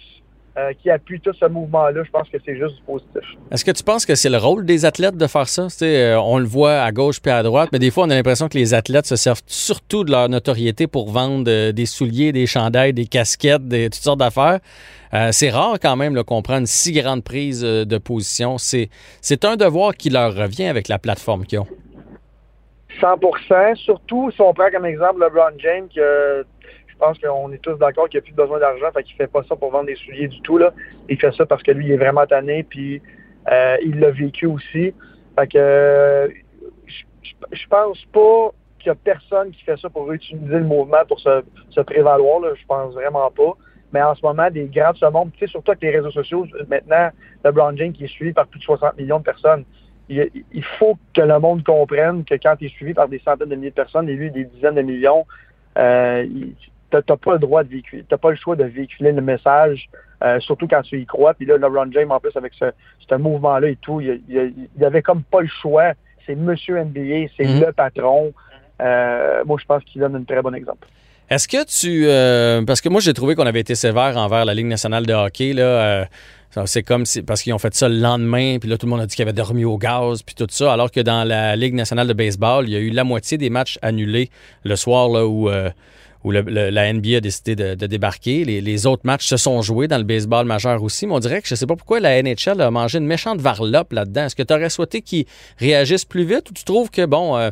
euh, 0.60 0.74
qui 0.82 0.90
appuie 0.90 1.20
tout 1.20 1.32
ce 1.40 1.46
mouvement-là, 1.46 2.04
je 2.04 2.12
pense 2.12 2.28
que 2.28 2.38
c'est 2.46 2.58
juste 2.58 2.84
positif. 2.86 3.22
Est-ce 3.52 3.64
que 3.64 3.72
tu 3.72 3.84
penses 3.84 4.06
que 4.06 4.16
c'est 4.16 4.30
le 4.30 4.38
rôle 4.38 4.66
des 4.66 4.86
athlètes 4.86 5.16
de 5.16 5.28
faire 5.28 5.48
ça? 5.48 5.68
Euh, 5.82 6.16
on 6.16 6.38
le 6.38 6.46
voit 6.46 6.82
à 6.82 6.92
gauche 6.92 7.22
puis 7.22 7.32
à 7.32 7.42
droite, 7.44 7.70
mais 7.72 7.80
des 7.80 7.92
fois, 7.92 8.04
on 8.06 8.10
a 8.10 8.16
l'impression 8.16 8.50
que 8.50 8.58
les 8.58 8.74
athlètes 8.74 9.06
se 9.06 9.16
servent 9.16 9.42
surtout 9.48 10.04
de 10.04 10.12
leur 10.12 10.28
notoriété 10.28 10.88
pour 10.88 11.12
vendre 11.12 11.72
des 11.72 11.86
souliers, 11.86 12.32
des 12.32 12.46
chandails, 12.46 12.94
des 12.94 13.06
casquettes, 13.06 13.68
des, 13.68 13.90
toutes 13.90 14.04
sortes 14.04 14.20
d'affaires. 14.20 14.60
c'est 15.32 15.50
rare 15.50 15.78
quand 15.82 15.96
même 15.96 16.22
qu'on 16.24 16.42
prenne 16.42 16.62
une 16.62 16.66
si 16.68 16.92
grande 16.92 17.24
prise 17.24 17.62
de 17.62 17.98
position. 17.98 18.58
C'est 18.58 19.46
un 19.46 19.56
devoir 19.56 19.96
qui 19.96 20.10
leur 20.10 20.36
revient 20.36 20.66
avec 20.66 20.88
la 20.88 21.00
plateforme 21.00 21.46
qu'ils 21.46 21.60
ont. 21.60 21.68
100% 23.00 23.76
surtout 23.76 24.32
si 24.32 24.42
on 24.42 24.54
prend 24.54 24.70
comme 24.72 24.86
exemple 24.86 25.22
LeBron 25.22 25.58
James, 25.60 25.88
que 25.94 26.46
pense 27.00 27.18
qu'on 27.20 27.52
est 27.52 27.62
tous 27.62 27.76
d'accord 27.76 28.10
qu'il 28.10 28.20
n'a 28.20 28.24
plus 28.24 28.34
besoin 28.34 28.60
d'argent, 28.60 28.92
fait 28.94 29.04
qu'il 29.04 29.16
fait 29.16 29.28
pas 29.28 29.44
ça 29.44 29.56
pour 29.56 29.72
vendre 29.72 29.88
des 29.88 29.96
souliers 29.96 30.28
du 30.28 30.42
tout. 30.42 30.58
Là. 30.58 30.74
Il 31.08 31.20
fait 31.20 31.34
ça 31.34 31.46
parce 31.46 31.64
que 31.64 31.72
lui, 31.72 31.88
il 31.88 31.92
est 31.94 31.98
vraiment 31.98 32.26
tanné, 32.26 32.64
puis 32.64 33.02
euh, 33.52 33.78
il 33.84 34.00
l'a 34.00 34.12
vécu 34.12 34.46
aussi. 34.46 34.94
Fait 35.38 35.48
que 35.48 36.32
je, 37.52 37.68
pense 37.70 38.04
pas 38.12 38.52
qu'il 38.80 38.88
y 38.88 38.90
a 38.92 38.96
personne 38.96 39.52
qui 39.52 39.64
fait 39.64 39.78
ça 39.78 39.90
pour 39.90 40.12
utiliser 40.12 40.60
le 40.60 40.64
mouvement 40.64 41.06
pour 41.08 41.20
se, 41.20 41.44
se 41.70 41.82
prévaloir. 41.82 42.42
Là. 42.42 42.50
Je 42.56 42.66
pense 42.68 42.94
vraiment 42.94 43.32
pas. 43.32 43.54
Mais 43.92 44.04
en 44.04 44.14
ce 44.14 44.22
moment, 44.22 44.52
des 44.52 44.66
grands 44.66 44.92
de 44.92 44.98
ce 44.98 45.06
monde, 45.06 45.32
tu 45.34 45.40
sais, 45.40 45.48
surtout 45.48 45.72
avec 45.72 45.82
les 45.82 45.90
réseaux 45.90 46.12
sociaux, 46.12 46.46
maintenant, 46.68 47.10
LeBron 47.44 47.76
James 47.76 47.94
qui 47.94 48.04
est 48.04 48.08
suivi 48.08 48.34
par 48.34 48.46
plus 48.46 48.60
de 48.60 48.64
60 48.66 48.98
millions 48.98 49.18
de 49.18 49.24
personnes 49.24 49.66
il, 50.10 50.64
faut 50.80 50.98
que 51.14 51.22
le 51.22 51.40
monde 51.40 51.64
comprenne 51.64 52.24
que 52.26 52.36
quand 52.36 52.56
tu 52.58 52.66
es 52.66 52.70
suivi 52.70 52.94
par 52.94 53.08
des 53.08 53.20
centaines 53.20 53.50
de 53.50 53.56
milliers 53.56 53.70
de 53.70 53.76
personnes 53.76 54.10
et 54.10 54.14
lui 54.14 54.32
des 54.32 54.46
dizaines 54.46 54.76
de 54.76 54.82
millions, 54.82 55.26
euh, 55.78 56.26
n'as 56.94 57.18
pas 57.18 57.34
le 57.34 57.40
droit 57.40 57.64
de 57.64 57.70
véhiculer, 57.70 58.04
pas 58.04 58.30
le 58.30 58.36
choix 58.36 58.56
de 58.56 58.64
véhiculer 58.64 59.12
le 59.12 59.22
message, 59.22 59.90
euh, 60.24 60.40
surtout 60.40 60.68
quand 60.68 60.82
tu 60.82 61.00
y 61.00 61.06
crois. 61.06 61.34
Puis 61.34 61.46
là, 61.46 61.58
LeBron 61.58 61.92
James, 61.92 62.12
en 62.12 62.20
plus, 62.20 62.36
avec 62.36 62.54
ce, 62.60 62.66
ce 63.08 63.16
mouvement-là 63.16 63.70
et 63.70 63.78
tout, 63.78 64.02
il, 64.02 64.22
il, 64.30 64.86
avait 64.86 65.02
comme 65.02 65.24
pas 65.24 65.42
le 65.42 65.48
choix. 65.48 65.94
C'est 66.26 66.36
Monsieur 66.36 66.84
NBA, 66.84 67.30
c'est 67.38 67.46
mm-hmm. 67.46 67.66
le 67.66 67.72
patron. 67.72 68.34
Euh, 68.82 69.44
moi, 69.46 69.58
je 69.60 69.66
pense 69.66 69.84
qu'il 69.84 70.02
donne 70.02 70.16
un 70.16 70.24
très 70.24 70.42
bon 70.42 70.54
exemple. 70.54 70.88
Est-ce 71.30 71.48
que 71.48 71.64
tu. 71.66 72.08
Euh, 72.08 72.64
parce 72.64 72.82
que 72.82 72.90
moi, 72.90 73.02
j'ai 73.02 73.14
trouvé 73.14 73.36
qu'on 73.36 73.46
avait 73.46 73.60
été 73.60 73.76
sévère 73.76 74.18
envers 74.18 74.46
la 74.46 74.54
Ligue 74.54 74.66
nationale 74.66 75.06
de 75.06 75.14
hockey. 75.14 75.54
Là, 75.54 76.08
c'est 76.66 76.84
comme 76.84 77.06
si, 77.06 77.22
parce 77.22 77.42
qu'ils 77.42 77.54
ont 77.54 77.60
fait 77.60 77.74
ça 77.76 77.88
le 77.88 78.00
lendemain, 78.00 78.58
puis 78.60 78.70
là, 78.70 78.78
tout 78.78 78.86
le 78.86 78.92
monde 78.92 79.02
a 79.02 79.06
dit 79.06 79.16
qu'il 79.16 79.24
avait 79.24 79.34
dormi 79.34 79.66
au 79.66 79.78
gaz, 79.78 80.24
puis 80.24 80.36
tout 80.36 80.48
ça, 80.50 80.74
alors 80.74 80.92
que 80.92 81.00
dans 81.00 81.24
la 81.24 81.56
Ligue 81.56 81.76
nationale 81.76 82.08
de 82.08 82.14
baseball, 82.14 82.68
il 82.68 82.74
y 82.74 82.76
a 82.76 82.80
eu 82.80 82.90
la 82.90 83.04
moitié 83.04 83.38
des 83.38 83.50
matchs 83.50 83.78
annulés 83.82 84.30
le 84.64 84.76
soir 84.76 85.10
là, 85.10 85.28
où, 85.28 85.50
euh, 85.50 85.70
où 86.24 86.32
la 86.32 86.94
NBA 86.94 87.18
a 87.18 87.20
décidé 87.22 87.56
de, 87.56 87.86
débarquer. 87.86 88.44
Les, 88.44 88.88
autres 88.88 89.04
matchs 89.06 89.28
se 89.28 89.38
sont 89.38 89.62
joués 89.62 89.88
dans 89.88 89.98
le 89.98 90.04
baseball 90.04 90.46
majeur 90.46 90.84
aussi, 90.84 91.08
mais 91.08 91.14
on 91.14 91.20
dirait 91.20 91.42
que 91.42 91.48
je 91.48 91.54
ne 91.54 91.58
sais 91.58 91.66
pas 91.66 91.76
pourquoi 91.76 92.00
la 92.00 92.22
NHL 92.22 92.62
a 92.62 92.72
mangé 92.72 92.98
une 92.98 93.06
méchante 93.06 93.40
varlope 93.40 93.94
là-dedans. 93.94 94.26
Est-ce 94.26 94.36
que 94.36 94.44
tu 94.44 94.54
aurais 94.54 94.70
souhaité 94.70 95.02
qu'ils 95.02 95.26
réagissent 95.58 96.06
plus 96.06 96.26
vite 96.26 96.50
ou 96.50 96.54
tu 96.54 96.66
trouves 96.66 96.90
que, 96.90 97.06
bon, 97.06 97.38
euh, 97.38 97.52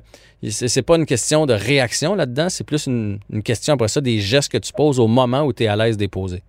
c'est 0.50 0.81
pas 0.81 0.97
une 0.97 1.05
question 1.05 1.45
de 1.45 1.53
réaction 1.53 2.15
là-dedans, 2.15 2.50
c'est 2.50 2.65
plus 2.65 2.88
une, 2.88 3.19
question 3.43 3.75
après 3.75 3.88
ça 3.88 4.01
des 4.01 4.19
gestes 4.19 4.51
que 4.51 4.57
tu 4.57 4.74
poses 4.74 5.00
au 5.00 5.07
moment 5.07 5.43
où 5.43 5.53
tu 5.53 5.63
es 5.63 5.67
à 5.67 5.75
l'aise 5.75 5.95
d'époser? 5.95 6.43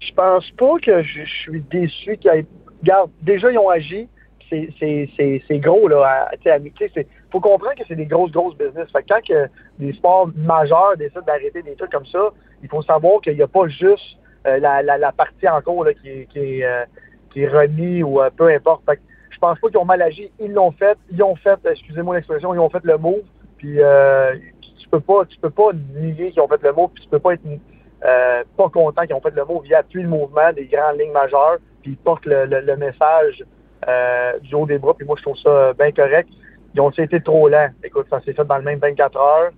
Je 0.00 0.12
pense 0.12 0.50
pas 0.52 0.78
que 0.80 1.02
je, 1.02 1.24
suis 1.24 1.62
déçu 1.70 2.16
qu'ils 2.18 2.30
aient. 2.30 2.46
Regarde, 2.80 3.10
déjà, 3.22 3.50
ils 3.50 3.58
ont 3.58 3.70
agi. 3.70 4.08
C'est 4.50 5.58
gros, 5.58 5.88
là. 5.88 6.30
Il 6.44 6.50
faut 7.32 7.40
comprendre 7.40 7.74
que 7.74 7.84
c'est 7.88 7.96
des 7.96 8.06
grosses, 8.06 8.30
grosses 8.30 8.56
business. 8.56 8.88
Fait 8.92 9.04
quand 9.08 9.24
que 9.26 9.48
des 9.78 9.92
sports 9.94 10.28
majeurs 10.36 10.96
décident 10.96 11.22
d'arrêter 11.22 11.62
des 11.62 11.74
trucs 11.74 11.90
comme 11.90 12.06
ça, 12.06 12.28
il 12.62 12.68
faut 12.68 12.82
savoir 12.82 13.20
qu'il 13.20 13.34
n'y 13.34 13.42
a 13.42 13.48
pas 13.48 13.66
juste 13.68 14.18
euh, 14.46 14.58
la, 14.58 15.12
partie 15.12 15.48
en 15.48 15.60
cours 15.62 15.86
qui, 16.02 16.26
est, 16.34 16.64
euh, 16.64 16.84
qui 17.32 17.46
remis 17.46 18.02
ou 18.02 18.20
euh, 18.20 18.30
peu 18.36 18.48
importe. 18.48 18.84
Fait 18.84 19.00
je 19.30 19.38
pense 19.38 19.58
pas 19.58 19.68
qu'ils 19.68 19.78
ont 19.78 19.84
mal 19.84 20.02
agi. 20.02 20.30
Ils 20.38 20.52
l'ont 20.52 20.72
fait. 20.72 20.96
Ils 21.10 21.22
ont 21.22 21.34
fait, 21.34 21.58
excusez-moi 21.64 22.16
l'expression, 22.16 22.54
ils 22.54 22.60
ont 22.60 22.68
fait 22.68 22.84
le 22.84 22.98
move. 22.98 23.22
Puis 23.56 23.78
tu 24.78 24.88
peux 24.88 25.00
pas, 25.00 25.24
tu 25.24 25.38
peux 25.38 25.50
pas 25.50 25.70
nier 25.94 26.30
qu'ils 26.30 26.40
ont 26.42 26.48
fait 26.48 26.62
le 26.62 26.72
move. 26.72 26.90
Puis 26.94 27.04
tu 27.04 27.08
peux 27.08 27.18
pas 27.18 27.32
être 27.34 27.42
pas 28.56 28.68
contents 28.68 29.02
qu'ils 29.02 29.14
ont 29.14 29.20
fait 29.20 29.34
le 29.34 29.44
mot. 29.44 29.62
Ils 29.64 29.74
appuient 29.74 30.02
le 30.02 30.08
mouvement 30.08 30.52
des 30.52 30.66
grandes 30.66 31.00
lignes 31.00 31.12
majeures, 31.12 31.58
puis 31.82 31.92
ils 31.92 31.96
portent 31.96 32.26
le, 32.26 32.76
message 32.76 33.42
euh, 33.88 34.38
du 34.40 34.54
haut 34.54 34.66
des 34.66 34.78
bras, 34.78 34.94
puis 34.94 35.04
moi, 35.06 35.16
je 35.18 35.22
trouve 35.22 35.36
ça 35.38 35.72
bien 35.72 35.90
correct. 35.90 36.28
Ils 36.74 36.80
ont 36.80 36.90
été 36.90 37.20
trop 37.20 37.48
lents. 37.48 37.70
Écoute, 37.84 38.06
ça 38.10 38.20
s'est 38.20 38.32
fait 38.32 38.44
dans 38.44 38.56
le 38.56 38.62
même 38.62 38.78
24 38.78 39.16
heures. 39.18 39.50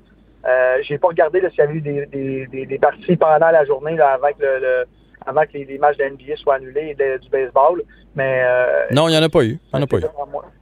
Euh, 0.47 0.76
j'ai 0.83 0.99
pas 0.99 1.09
regardé 1.09 1.40
s'il 1.50 1.59
y 1.59 1.61
avait 1.62 1.75
eu 1.75 1.80
des, 1.80 2.66
des, 2.66 2.78
parties 2.78 3.16
pendant 3.16 3.50
la 3.50 3.64
journée 3.64 3.97
là, 3.97 4.12
avant 4.12 4.28
que, 4.28 4.42
le, 4.42 4.85
avant 5.25 5.42
que 5.42 5.56
les, 5.56 5.78
matchs 5.78 5.97
de 5.97 6.04
NBA 6.04 6.37
soient 6.37 6.56
annulés 6.56 6.94
du 6.94 7.28
baseball. 7.30 7.83
Mais 8.14 8.42
euh, 8.44 8.87
Non, 8.90 9.09
il 9.09 9.12
n'y 9.12 9.18
en 9.18 9.23
a 9.23 9.28
pas 9.28 9.44
eu. 9.44 9.59
Il 9.73 9.76
en 9.76 9.83
a 9.83 9.87
pas 9.87 9.99
eu. 9.99 10.04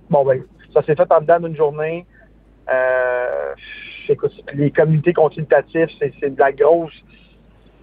Bon 0.08 0.24
ben, 0.24 0.42
ça 0.72 0.82
s'est 0.82 0.94
fait 0.94 1.10
en 1.10 1.20
dedans 1.20 1.40
d'une 1.40 1.56
journée. 1.56 2.06
écoute, 4.08 4.32
les 4.54 4.70
communautés 4.70 5.12
consultatives, 5.12 5.88
c'est 5.98 6.34
de 6.34 6.38
la 6.38 6.52
grosse 6.52 6.94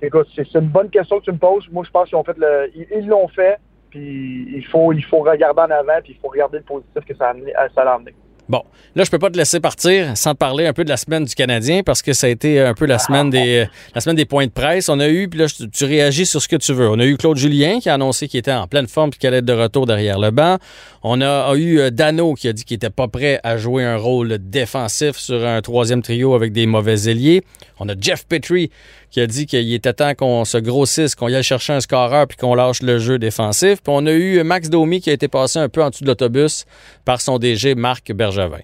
Écoute, 0.02 0.28
c'est 0.34 0.54
une 0.56 0.70
bonne 0.70 0.90
question 0.90 1.20
que 1.20 1.26
tu 1.26 1.32
me 1.32 1.38
poses. 1.38 1.68
Moi, 1.72 1.84
je 1.86 1.92
pense 1.92 2.08
qu'ils 2.08 2.18
ont 2.18 2.24
fait 2.24 2.38
le. 2.38 2.72
Ils 2.76 3.08
l'ont 3.08 3.28
fait. 3.28 3.58
Puis 3.90 4.48
il 4.56 4.66
faut, 4.68 4.94
il 4.94 5.04
faut 5.04 5.20
regarder 5.20 5.62
en 5.62 5.72
avant, 5.72 6.00
puis 6.04 6.14
il 6.14 6.22
faut 6.22 6.30
regarder 6.30 6.60
le 6.60 6.64
positif 6.64 7.04
que 7.06 7.16
ça 7.16 7.28
a, 7.28 7.30
amené, 7.32 7.54
ça 7.74 7.82
a 7.82 7.96
amené. 7.96 8.14
Bon, 8.50 8.63
là, 8.96 9.03
je 9.03 9.12
peux 9.12 9.20
pas 9.20 9.29
te 9.29 9.38
laisser 9.38 9.60
partir 9.60 10.18
sans 10.18 10.34
te 10.34 10.39
parler 10.39 10.65
un 10.65 10.74
peu 10.74 10.84
de 10.84 10.89
la 10.89 10.98
semaine 10.98 11.24
du 11.24 11.36
Canadien 11.36 11.84
parce 11.84 12.01
que 12.01 12.13
ça 12.13 12.25
a 12.25 12.32
été 12.32 12.60
un 12.60 12.74
peu 12.74 12.88
la 12.88 12.98
semaine 12.98 13.29
des, 13.29 13.68
la 13.94 14.01
semaine 14.01 14.15
des 14.15 14.25
points 14.25 14.48
de 14.48 14.51
presse. 14.51 14.89
On 14.89 15.00
a 15.00 15.08
eu, 15.08 15.29
puis 15.29 15.39
là, 15.39 15.46
tu 15.72 15.86
réagis 15.86 16.25
sur 16.25 16.41
ce 16.41 16.48
que 16.48 16.56
tu 16.56 16.74
veux. 16.74 16.89
On 16.89 16.98
a 16.98 17.06
eu 17.06 17.15
Claude 17.15 17.38
Julien 17.38 17.79
qui 17.79 17.89
a 17.89 17.94
annoncé 17.94 18.27
qu'il 18.27 18.39
était 18.39 18.51
en 18.51 18.65
pleine 18.65 18.88
forme 18.88 19.12
puis 19.12 19.20
qu'il 19.20 19.27
allait 19.27 19.38
être 19.38 19.46
de 19.46 19.53
retour 19.53 19.86
derrière 19.86 20.18
le 20.18 20.32
banc. 20.32 20.58
On 21.03 21.22
a, 21.22 21.53
eu 21.58 21.79
euh, 21.79 21.91
Dano 21.91 22.34
qui 22.34 22.48
a 22.48 22.53
dit 22.53 22.63
qu'il 22.65 22.75
était 22.75 22.89
pas 22.89 23.08
prêt 23.08 23.39
à 23.44 23.58
jouer 23.58 23.86
un 23.86 23.98
rôle 23.98 24.39
défensif 24.39 25.15
sur 25.18 25.46
un 25.46 25.62
troisième 25.62 26.01
trio 26.01 26.34
avec 26.34 26.51
des 26.51 26.65
mauvais 26.65 27.08
ailiers. 27.08 27.44
On 27.79 27.88
a 27.88 27.94
Jeff 28.00 28.25
Petrie 28.25 28.72
qui 29.12 29.22
a 29.22 29.28
dit 29.28 29.46
qu'il 29.46 29.74
était 29.74 29.94
temps 29.94 30.13
qu'on 30.13 30.46
se 30.46 30.58
grossisse, 30.58 31.16
qu'on 31.16 31.28
y 31.28 31.36
aille 31.36 31.44
chercher 31.44 31.74
un 31.74 31.80
scoreur 31.80 32.28
puis 32.28 32.38
qu'on 32.38 32.56
lâche 32.56 32.82
le 32.82 33.00
jeu 33.00 33.18
défensif. 33.18 33.82
Puis 33.82 33.94
on 33.96 34.06
a 34.06 34.12
eu 34.12 34.44
Max 34.44 34.70
Domi 34.70 35.01
qui 35.01 35.10
a 35.10 35.13
été 35.13 35.28
passé 35.28 35.60
un 35.60 35.70
peu 35.70 35.84
en 35.84 35.89
dessous 35.89 36.04
de 36.04 36.10
l'autobus 36.10 36.66
par 37.06 37.22
son 37.22 37.39
DG 37.39 37.75
Marc 37.75 38.12
Bergevin. 38.12 38.60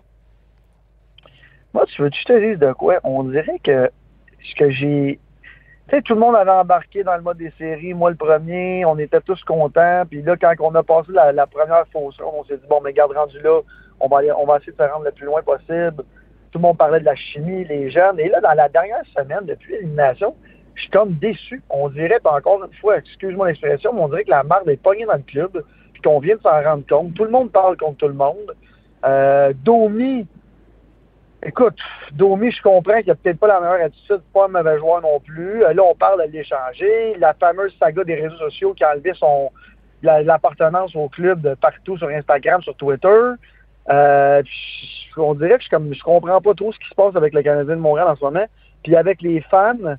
Moi, 1.74 1.86
tu 1.88 2.02
veux 2.02 2.10
que 2.10 2.16
je 2.16 2.26
te 2.26 2.50
dise 2.52 2.60
de 2.60 2.72
quoi? 2.74 3.00
On 3.04 3.24
dirait 3.24 3.60
que 3.64 3.90
ce 4.44 4.56
que 4.56 4.70
j'ai. 4.72 5.20
Tu 5.90 5.96
sais, 5.96 6.02
tout 6.02 6.14
le 6.14 6.20
monde 6.20 6.36
avait 6.36 6.52
embarqué 6.52 7.04
dans 7.04 7.16
le 7.16 7.22
mode 7.22 7.38
des 7.38 7.52
séries, 7.60 7.94
moi 7.94 8.10
le 8.10 8.16
premier, 8.16 8.86
on 8.86 8.98
était 8.98 9.22
tous 9.22 9.44
contents. 9.44 10.04
Puis 10.10 10.22
là, 10.24 10.36
quand 10.36 10.54
on 10.60 10.74
a 10.74 10.82
passé 10.82 11.12
la, 11.12 11.46
première 11.46 11.86
fausse 11.92 12.18
on 12.22 12.44
s'est 12.46 12.58
dit, 12.58 12.68
bon, 12.68 12.82
mais 12.84 12.94
garde 12.94 13.12
rendu 13.12 13.40
là, 13.42 13.60
on 14.00 14.08
va, 14.08 14.22
on 14.38 14.46
va 14.46 14.58
essayer 14.58 14.72
de 14.72 14.78
se 14.78 14.90
rendre 14.90 15.06
le 15.06 15.12
plus 15.12 15.26
loin 15.26 15.44
possible 15.44 16.04
tout 16.56 16.60
le 16.60 16.68
monde 16.68 16.78
parlait 16.78 17.02
de 17.02 17.06
la 17.06 17.16
chimie, 17.16 17.66
les 17.66 17.92
jeunes. 17.92 18.18
Et 18.18 18.30
là, 18.30 18.40
dans 18.40 18.54
la 18.54 18.70
dernière 18.70 19.04
semaine, 19.14 19.42
depuis 19.46 19.74
l'élimination, 19.74 20.34
je 20.76 20.84
suis 20.84 20.90
comme 20.90 21.16
déçu. 21.16 21.62
On 21.70 21.90
dirait, 21.90 22.22
encore 22.24 22.64
une 22.64 22.74
fois, 22.80 22.98
excuse-moi 22.98 23.48
l'expression, 23.48 23.92
mais 23.92 24.00
on 24.00 24.08
dirait 24.08 24.24
que 24.24 24.30
la 24.30 24.44
marde 24.44 24.70
est 24.70 24.82
pognée 24.82 25.06
dans 25.06 25.18
le 25.18 25.24
club, 25.24 25.66
puis 25.92 26.02
qu'on 26.02 26.20
vient 26.20 26.38
de 26.38 26.42
s'en 26.42 26.64
rendre 26.64 26.86
compte. 26.88 27.14
Tout 27.14 27.26
le 27.26 27.30
monde 27.30 27.52
parle 27.52 27.76
contre 27.76 27.98
tout 27.98 28.08
le 28.08 28.14
monde. 28.14 28.56
Euh, 29.04 29.52
Domi, 29.66 30.26
écoute, 31.44 31.78
Domi, 32.14 32.52
je 32.52 32.62
comprends 32.62 33.00
qu'il 33.00 33.08
n'a 33.08 33.16
peut-être 33.16 33.40
pas 33.40 33.48
la 33.48 33.60
meilleure 33.60 33.88
attitude, 33.88 34.22
pas 34.34 34.46
un 34.46 34.48
mauvais 34.48 34.80
joueur 34.80 35.02
non 35.02 35.20
plus. 35.20 35.62
Euh, 35.66 35.74
là, 35.74 35.84
on 35.84 35.96
parle 35.96 36.26
de 36.26 36.32
l'échanger. 36.32 37.18
La 37.20 37.34
fameuse 37.34 37.76
saga 37.82 38.06
des 38.06 38.16
réseaux 38.16 38.38
sociaux 38.38 38.74
qui 38.74 38.86
a 38.86 38.94
enlevé 38.94 39.12
son 39.16 39.52
l'appartenance 40.02 40.96
au 40.96 41.10
club 41.10 41.56
partout 41.56 41.98
sur 41.98 42.08
Instagram, 42.08 42.62
sur 42.62 42.76
Twitter. 42.76 43.32
Euh, 43.90 44.42
on 45.18 45.34
dirait 45.36 45.58
que 45.58 45.64
je, 45.64 45.70
comme, 45.70 45.94
comprends 46.04 46.42
pas 46.42 46.54
trop 46.54 46.72
ce 46.74 46.80
qui 46.80 46.90
se 46.90 46.96
passe 46.96 47.16
avec 47.16 47.34
le 47.34 47.42
Canadien 47.44 47.76
de 47.76 47.82
Montréal 47.82 48.08
en 48.08 48.16
ce 48.16 48.24
moment. 48.24 48.46
Puis 48.84 48.96
avec 48.96 49.22
les 49.22 49.42
fans, 49.42 49.98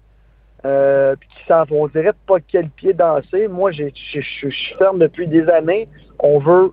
euh, 0.64 1.14
qui 1.16 1.46
savent, 1.46 1.72
on 1.72 1.86
dirait 1.86 2.14
pas 2.26 2.36
quel 2.40 2.68
pied 2.70 2.92
danser. 2.92 3.46
Moi, 3.46 3.70
je 3.72 3.84
suis 3.94 4.74
ferme 4.78 4.98
depuis 4.98 5.28
des 5.28 5.48
années. 5.48 5.88
On 6.18 6.38
veut 6.38 6.72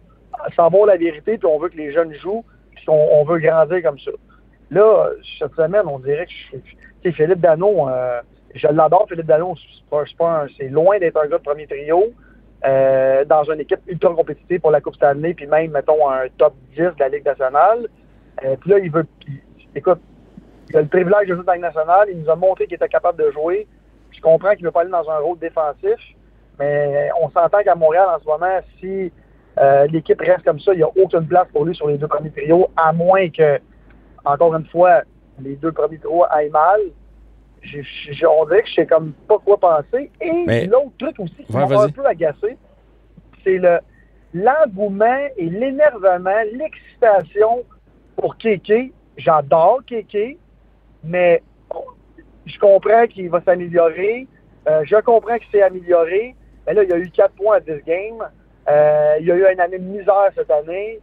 savoir 0.56 0.88
la 0.88 0.98
vérité, 0.98 1.38
puis 1.38 1.48
on 1.48 1.60
veut 1.60 1.70
que 1.70 1.78
les 1.78 1.92
jeunes 1.92 2.14
jouent, 2.14 2.44
puis 2.76 2.86
on, 2.88 3.24
veut 3.24 3.40
grandir 3.40 3.84
comme 3.84 4.00
ça. 4.00 4.12
Là, 4.72 5.10
cette 5.38 5.54
semaine, 5.56 5.84
on 5.86 6.00
dirait 6.00 6.26
que 6.26 6.32
je 6.32 6.58
suis. 6.58 7.14
Philippe 7.14 7.42
Dano, 7.42 7.90
euh, 7.90 8.22
je 8.56 8.68
l'adore, 8.68 9.06
Philippe 9.10 9.26
Dano, 9.26 9.56
c'est 10.58 10.70
loin 10.70 10.98
d'être 11.00 11.18
un 11.18 11.28
gars 11.28 11.38
de 11.38 11.44
premier 11.44 11.68
trio. 11.68 12.14
Euh, 12.66 13.26
dans 13.26 13.44
une 13.44 13.60
équipe 13.60 13.82
ultra 13.88 14.14
compétitive 14.14 14.62
pour 14.62 14.72
la 14.72 14.80
Coupe 14.80 14.96
Stanley, 14.96 15.34
puis 15.34 15.48
même, 15.48 15.72
mettons, 15.72 16.10
un 16.10 16.30
top 16.38 16.54
10 16.72 16.78
de 16.78 16.94
la 16.98 17.10
Ligue 17.10 17.26
nationale. 17.26 17.90
Euh, 18.46 18.56
puis 18.56 18.70
là, 18.70 18.80
il 18.80 18.90
veut. 18.90 19.06
écoute, 19.76 20.00
il 20.70 20.78
a 20.78 20.82
le 20.82 20.88
privilège 20.88 21.28
de 21.28 21.36
jouer 21.36 21.44
dans 21.44 21.52
la 21.52 21.58
Ligue 21.58 21.66
nationale. 21.66 22.08
Il 22.10 22.22
nous 22.22 22.30
a 22.30 22.38
montré 22.38 22.66
qu'il 22.66 22.76
était 22.76 22.88
capable 22.88 23.22
de 23.22 23.32
jouer. 23.32 23.68
Je 24.12 24.22
comprends 24.22 24.52
qu'il 24.52 24.62
ne 24.62 24.68
veut 24.68 24.72
pas 24.72 24.82
aller 24.82 24.92
dans 24.92 25.10
un 25.10 25.18
rôle 25.18 25.40
défensif, 25.40 26.00
mais 26.58 27.10
on 27.22 27.30
s'entend 27.32 27.64
qu'à 27.64 27.76
Montréal, 27.76 28.08
en 28.16 28.20
ce 28.20 28.26
moment, 28.26 28.60
si 28.80 29.12
euh, 29.60 29.86
l'équipe 29.88 30.22
reste 30.22 30.46
comme 30.46 30.62
ça, 30.62 30.72
il 30.74 30.78
n'y 30.78 30.84
a 30.84 30.90
aucune 30.96 31.28
place 31.28 31.48
pour 31.52 31.66
lui 31.66 31.76
sur 31.76 31.88
les 31.90 31.98
deux 31.98 32.08
premiers 32.08 32.32
trios, 32.32 32.70
à 32.78 32.94
moins 32.94 33.30
que, 33.30 33.60
encore 34.24 34.56
une 34.56 34.66
fois, 34.68 35.02
les 35.42 35.58
deux 35.58 35.74
premiers 35.74 35.98
trios 35.98 36.24
aillent 36.30 36.50
mal 36.50 36.80
on 38.28 38.46
dirait 38.46 38.62
que 38.64 38.70
je 38.70 38.74
sais 38.74 38.86
comme 38.86 39.14
pas 39.28 39.38
quoi 39.40 39.58
penser. 39.58 40.12
Et 40.22 40.66
l'autre 40.68 40.92
truc 40.98 41.20
aussi 41.20 41.44
qui 41.46 41.54
m'a 41.54 41.64
un 41.64 41.90
peu 41.90 42.06
agacé, 42.06 42.58
c'est 43.44 43.58
le 43.58 43.80
l'engouement 44.34 45.28
et 45.38 45.50
l'énervement, 45.50 46.42
l'excitation 46.54 47.64
pour 48.16 48.36
Kéké. 48.38 48.92
J'adore 49.16 49.82
Kéké, 49.86 50.38
mais 51.04 51.44
je 52.46 52.58
comprends 52.58 53.06
qu'il 53.06 53.30
va 53.30 53.42
s'améliorer. 53.42 54.28
Euh, 54.68 54.84
je 54.86 54.96
comprends 55.02 55.38
qu'il 55.38 55.52
s'est 55.52 55.62
amélioré. 55.62 56.36
Mais 56.66 56.74
là, 56.74 56.84
il 56.84 56.90
y 56.90 56.94
a 56.94 56.98
eu 56.98 57.10
4 57.10 57.36
points 57.36 57.58
à 57.58 57.60
10 57.60 57.84
games. 57.86 58.28
Euh, 58.70 59.18
il 59.20 59.28
y 59.28 59.32
a 59.32 59.36
eu 59.36 59.54
une 59.54 59.60
année 59.60 59.78
de 59.78 59.84
misère 59.84 60.32
cette 60.36 60.50
année. 60.50 61.00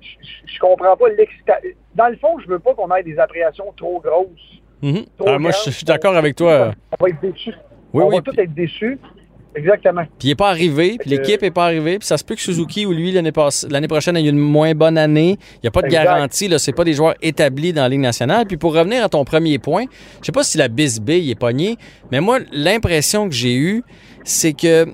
Je, 0.00 0.16
je 0.46 0.58
comprends 0.58 0.96
pas 0.96 1.08
l'excitation. 1.10 1.70
Dans 1.94 2.08
le 2.08 2.16
fond, 2.16 2.38
je 2.38 2.48
veux 2.48 2.58
pas 2.58 2.74
qu'on 2.74 2.92
ait 2.94 3.02
des 3.02 3.18
appréhensions 3.18 3.72
trop 3.76 4.00
grosses 4.00 4.61
Mhm. 4.82 5.04
Ah, 5.26 5.38
moi, 5.38 5.52
je 5.64 5.70
suis 5.70 5.84
d'accord 5.84 6.16
avec 6.16 6.36
toi. 6.36 6.74
On 6.98 7.04
va 7.04 7.10
être 7.10 7.20
déçus. 7.22 7.54
on 7.92 8.08
va 8.08 8.20
tous 8.20 8.38
être 8.38 8.52
déçus. 8.54 8.98
Exactement. 9.54 10.02
Puis 10.18 10.28
il 10.28 10.30
n'est 10.30 10.34
pas 10.34 10.48
arrivé, 10.48 10.96
puis 10.98 11.10
l'équipe 11.10 11.42
n'est 11.42 11.50
pas 11.50 11.66
arrivée, 11.66 11.98
puis 11.98 12.06
ça 12.06 12.16
se 12.16 12.24
peut 12.24 12.34
que 12.34 12.40
Suzuki 12.40 12.86
ou 12.86 12.92
lui, 12.92 13.12
l'année 13.12 13.32
prochaine, 13.32 14.16
ait 14.16 14.26
une 14.26 14.38
moins 14.38 14.74
bonne 14.74 14.96
année. 14.96 15.36
Il 15.56 15.60
n'y 15.64 15.68
a 15.68 15.70
pas 15.70 15.82
de 15.82 15.88
garantie, 15.88 16.48
là, 16.48 16.58
c'est 16.58 16.72
pas 16.72 16.84
des 16.84 16.94
joueurs 16.94 17.14
établis 17.20 17.72
dans 17.74 17.82
la 17.82 17.90
Ligue 17.90 18.00
nationale. 18.00 18.46
Puis 18.46 18.56
pour 18.56 18.74
revenir 18.74 19.04
à 19.04 19.08
ton 19.10 19.24
premier 19.24 19.58
point, 19.58 19.84
je 20.20 20.26
sais 20.26 20.32
pas 20.32 20.42
si 20.42 20.56
la 20.56 20.68
Bisbee 20.68 21.30
est 21.30 21.34
pognée, 21.38 21.76
mais 22.10 22.20
moi, 22.20 22.38
l'impression 22.50 23.28
que 23.28 23.34
j'ai 23.34 23.54
eue, 23.54 23.82
c'est 24.24 24.54
que 24.54 24.86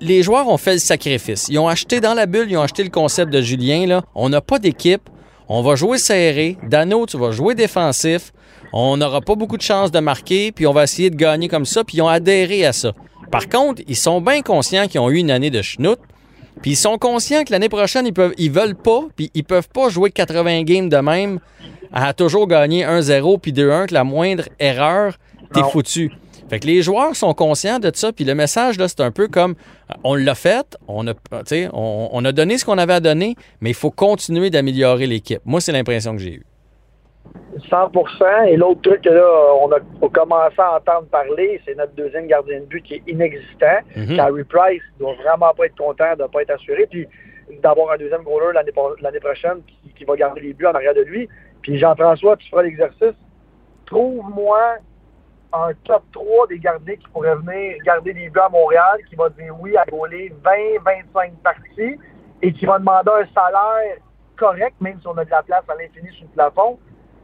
les 0.00 0.22
joueurs 0.22 0.48
ont 0.48 0.56
fait 0.56 0.74
le 0.74 0.78
sacrifice. 0.78 1.48
Ils 1.50 1.58
ont 1.58 1.68
acheté 1.68 2.00
dans 2.00 2.14
la 2.14 2.24
bulle, 2.24 2.46
ils 2.50 2.56
ont 2.56 2.62
acheté 2.62 2.82
le 2.82 2.90
concept 2.90 3.30
de 3.30 3.42
Julien, 3.42 3.86
là. 3.86 4.02
On 4.14 4.30
n'a 4.30 4.40
pas 4.40 4.58
d'équipe, 4.58 5.02
on 5.48 5.60
va 5.60 5.74
jouer 5.74 5.98
serré. 5.98 6.56
Dano, 6.66 7.04
tu 7.04 7.18
vas 7.18 7.32
jouer 7.32 7.54
défensif. 7.54 8.32
On 8.72 8.96
n'aura 8.96 9.20
pas 9.20 9.34
beaucoup 9.34 9.56
de 9.56 9.62
chances 9.62 9.90
de 9.90 9.98
marquer, 9.98 10.52
puis 10.52 10.66
on 10.66 10.72
va 10.72 10.84
essayer 10.84 11.10
de 11.10 11.16
gagner 11.16 11.48
comme 11.48 11.66
ça, 11.66 11.82
puis 11.82 11.98
ils 11.98 12.02
ont 12.02 12.08
adhéré 12.08 12.64
à 12.64 12.72
ça. 12.72 12.92
Par 13.30 13.48
contre, 13.48 13.82
ils 13.88 13.96
sont 13.96 14.20
bien 14.20 14.42
conscients 14.42 14.86
qu'ils 14.86 15.00
ont 15.00 15.10
eu 15.10 15.16
une 15.16 15.30
année 15.30 15.50
de 15.50 15.62
schnout, 15.62 15.98
puis 16.62 16.72
ils 16.72 16.76
sont 16.76 16.98
conscients 16.98 17.44
que 17.44 17.52
l'année 17.52 17.68
prochaine, 17.68 18.06
ils 18.06 18.12
peuvent, 18.12 18.34
ils 18.38 18.50
veulent 18.50 18.76
pas, 18.76 19.02
puis 19.16 19.30
ils 19.34 19.44
peuvent 19.44 19.68
pas 19.68 19.88
jouer 19.88 20.10
80 20.10 20.62
games 20.62 20.88
de 20.88 20.96
même 20.98 21.40
à 21.92 22.12
toujours 22.12 22.46
gagner 22.46 22.84
1-0 22.84 23.40
puis 23.40 23.52
2-1, 23.52 23.86
que 23.86 23.94
la 23.94 24.04
moindre 24.04 24.44
erreur, 24.58 25.18
t'es 25.52 25.62
foutu. 25.62 26.12
Fait 26.48 26.58
que 26.58 26.66
les 26.66 26.82
joueurs 26.82 27.14
sont 27.14 27.32
conscients 27.32 27.78
de 27.78 27.90
ça, 27.94 28.12
puis 28.12 28.24
le 28.24 28.34
message, 28.34 28.76
là, 28.78 28.88
c'est 28.88 29.00
un 29.00 29.12
peu 29.12 29.28
comme 29.28 29.54
on 30.02 30.14
l'a 30.14 30.34
fait, 30.34 30.76
on 30.88 31.06
a, 31.06 31.14
on, 31.72 32.08
on 32.12 32.24
a 32.24 32.32
donné 32.32 32.58
ce 32.58 32.64
qu'on 32.64 32.78
avait 32.78 32.94
à 32.94 33.00
donner, 33.00 33.36
mais 33.60 33.70
il 33.70 33.74
faut 33.74 33.92
continuer 33.92 34.50
d'améliorer 34.50 35.06
l'équipe. 35.06 35.40
Moi, 35.44 35.60
c'est 35.60 35.72
l'impression 35.72 36.12
que 36.12 36.18
j'ai 36.18 36.34
eue. 36.34 36.46
100% 37.58 38.46
Et 38.46 38.56
l'autre 38.56 38.80
truc 38.82 39.02
que 39.02 39.10
là, 39.10 39.54
on 39.60 39.70
a, 39.72 39.80
commencé 40.10 40.54
à 40.58 40.76
entendre 40.76 41.06
parler, 41.08 41.60
c'est 41.64 41.76
notre 41.76 41.92
deuxième 41.94 42.26
gardien 42.26 42.60
de 42.60 42.66
but 42.66 42.82
qui 42.82 42.94
est 42.94 43.02
inexistant. 43.06 43.80
Mm 43.96 44.16
Carey 44.16 44.44
Price 44.44 44.82
doit 44.98 45.14
vraiment 45.14 45.52
pas 45.54 45.66
être 45.66 45.76
content 45.76 46.14
de 46.16 46.22
ne 46.22 46.28
pas 46.28 46.42
être 46.42 46.50
assuré. 46.50 46.86
Puis 46.90 47.06
d'avoir 47.62 47.92
un 47.92 47.96
deuxième 47.96 48.22
goaler 48.22 48.52
l'année 49.00 49.20
prochaine 49.20 49.62
qui, 49.96 50.04
va 50.04 50.16
garder 50.16 50.40
les 50.40 50.52
buts 50.52 50.66
en 50.66 50.72
arrière 50.72 50.94
de 50.94 51.02
lui. 51.02 51.28
Puis 51.62 51.78
Jean-François, 51.78 52.36
tu 52.36 52.48
feras 52.48 52.62
l'exercice. 52.62 53.16
Trouve-moi 53.86 54.76
un 55.52 55.72
top 55.84 56.04
3 56.12 56.46
des 56.46 56.60
gardiens 56.60 56.94
qui 56.94 57.08
pourraient 57.12 57.34
venir 57.34 57.76
garder 57.84 58.12
les 58.12 58.30
buts 58.30 58.40
à 58.40 58.48
Montréal, 58.48 58.98
qui 59.08 59.16
va 59.16 59.28
dire 59.30 59.52
oui 59.58 59.76
à 59.76 59.84
goaler 59.84 60.32
20-25 60.44 61.32
parties 61.42 61.98
et 62.40 62.52
qui 62.52 62.66
va 62.66 62.78
demander 62.78 63.10
un 63.10 63.26
salaire 63.34 63.96
correct, 64.36 64.76
même 64.80 64.98
si 65.00 65.06
on 65.08 65.18
a 65.18 65.24
de 65.24 65.30
la 65.30 65.42
place 65.42 65.64
à 65.68 65.74
l'infini 65.74 66.08
sous 66.16 66.22
le 66.22 66.30
plafond 66.30 66.78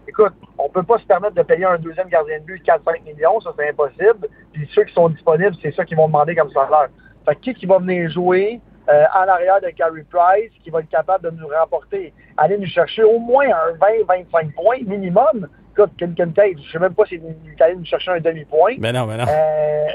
écoute, 0.09 0.33
on 0.59 0.69
peut 0.69 0.83
pas 0.83 0.99
se 0.99 1.05
permettre 1.05 1.35
de 1.35 1.43
payer 1.43 1.65
un 1.65 1.79
deuxième 1.79 2.09
gardien 2.09 2.39
de 2.41 2.45
but 2.45 2.65
4-5 2.65 3.05
millions, 3.05 3.41
ça 3.41 3.53
c'est 3.59 3.69
impossible. 3.69 4.29
Puis 4.53 4.69
ceux 4.75 4.85
qui 4.85 4.95
sont 4.95 5.09
disponibles, 5.09 5.55
c'est 5.63 5.75
ça 5.75 5.85
qu'ils 5.85 5.97
vont 5.97 6.07
demander 6.07 6.35
comme 6.35 6.51
salaire. 6.51 6.89
Fait 7.25 7.35
que 7.35 7.41
qui 7.41 7.55
qui 7.55 7.67
va 7.67 7.79
venir 7.79 8.11
jouer 8.11 8.61
euh, 8.89 9.05
en 9.15 9.29
arrière 9.29 9.61
de 9.61 9.71
Carey 9.71 10.05
Price, 10.09 10.53
qui 10.63 10.71
va 10.71 10.81
être 10.81 10.89
capable 10.89 11.31
de 11.31 11.37
nous 11.37 11.49
remporter, 11.49 12.13
aller 12.37 12.57
nous 12.57 12.67
chercher 12.67 13.03
au 13.03 13.19
moins 13.19 13.47
un 13.47 13.73
20-25 13.75 14.53
points 14.55 14.79
minimum? 14.87 15.49
Écoute, 15.73 15.91
quelqu'un 15.99 16.31
Tate, 16.31 16.59
je 16.65 16.73
sais 16.73 16.79
même 16.79 16.95
pas 16.95 17.05
s'il 17.05 17.21
est 17.25 17.61
allé 17.63 17.77
nous 17.77 17.85
chercher 17.85 18.13
un 18.13 18.21
demi-point. 18.21 18.77
Mais 18.79 18.93
non, 18.93 19.07
mais 19.07 19.17
non. 19.17 19.25
Euh, 19.29 19.87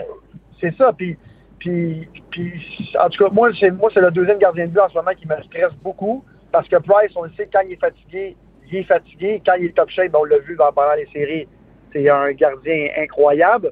c'est 0.59 0.75
ça. 0.77 0.93
Puis, 0.93 1.17
puis, 1.57 2.07
puis, 2.29 2.93
en 2.99 3.09
tout 3.09 3.23
cas, 3.23 3.31
moi, 3.31 3.49
c'est 3.59 3.71
moi, 3.71 3.89
c'est 3.93 4.01
le 4.01 4.11
deuxième 4.11 4.37
gardien 4.37 4.67
de 4.67 4.71
but 4.71 4.79
en 4.79 4.89
ce 4.89 4.95
moment 4.95 5.11
qui 5.11 5.27
me 5.27 5.41
stresse 5.43 5.73
beaucoup. 5.81 6.23
Parce 6.51 6.67
que 6.67 6.75
Price, 6.75 7.11
on 7.15 7.23
le 7.23 7.31
sait, 7.37 7.49
quand 7.51 7.61
il 7.61 7.73
est 7.73 7.79
fatigué, 7.79 8.35
fatigué. 8.83 9.41
Quand 9.45 9.55
il 9.55 9.65
est 9.65 9.75
top 9.75 9.89
shape, 9.89 10.15
on 10.15 10.23
l'a 10.23 10.39
vu 10.39 10.55
pendant 10.55 10.93
les 10.95 11.07
séries, 11.13 11.47
c'est 11.91 12.09
un 12.09 12.31
gardien 12.31 12.87
incroyable. 12.97 13.71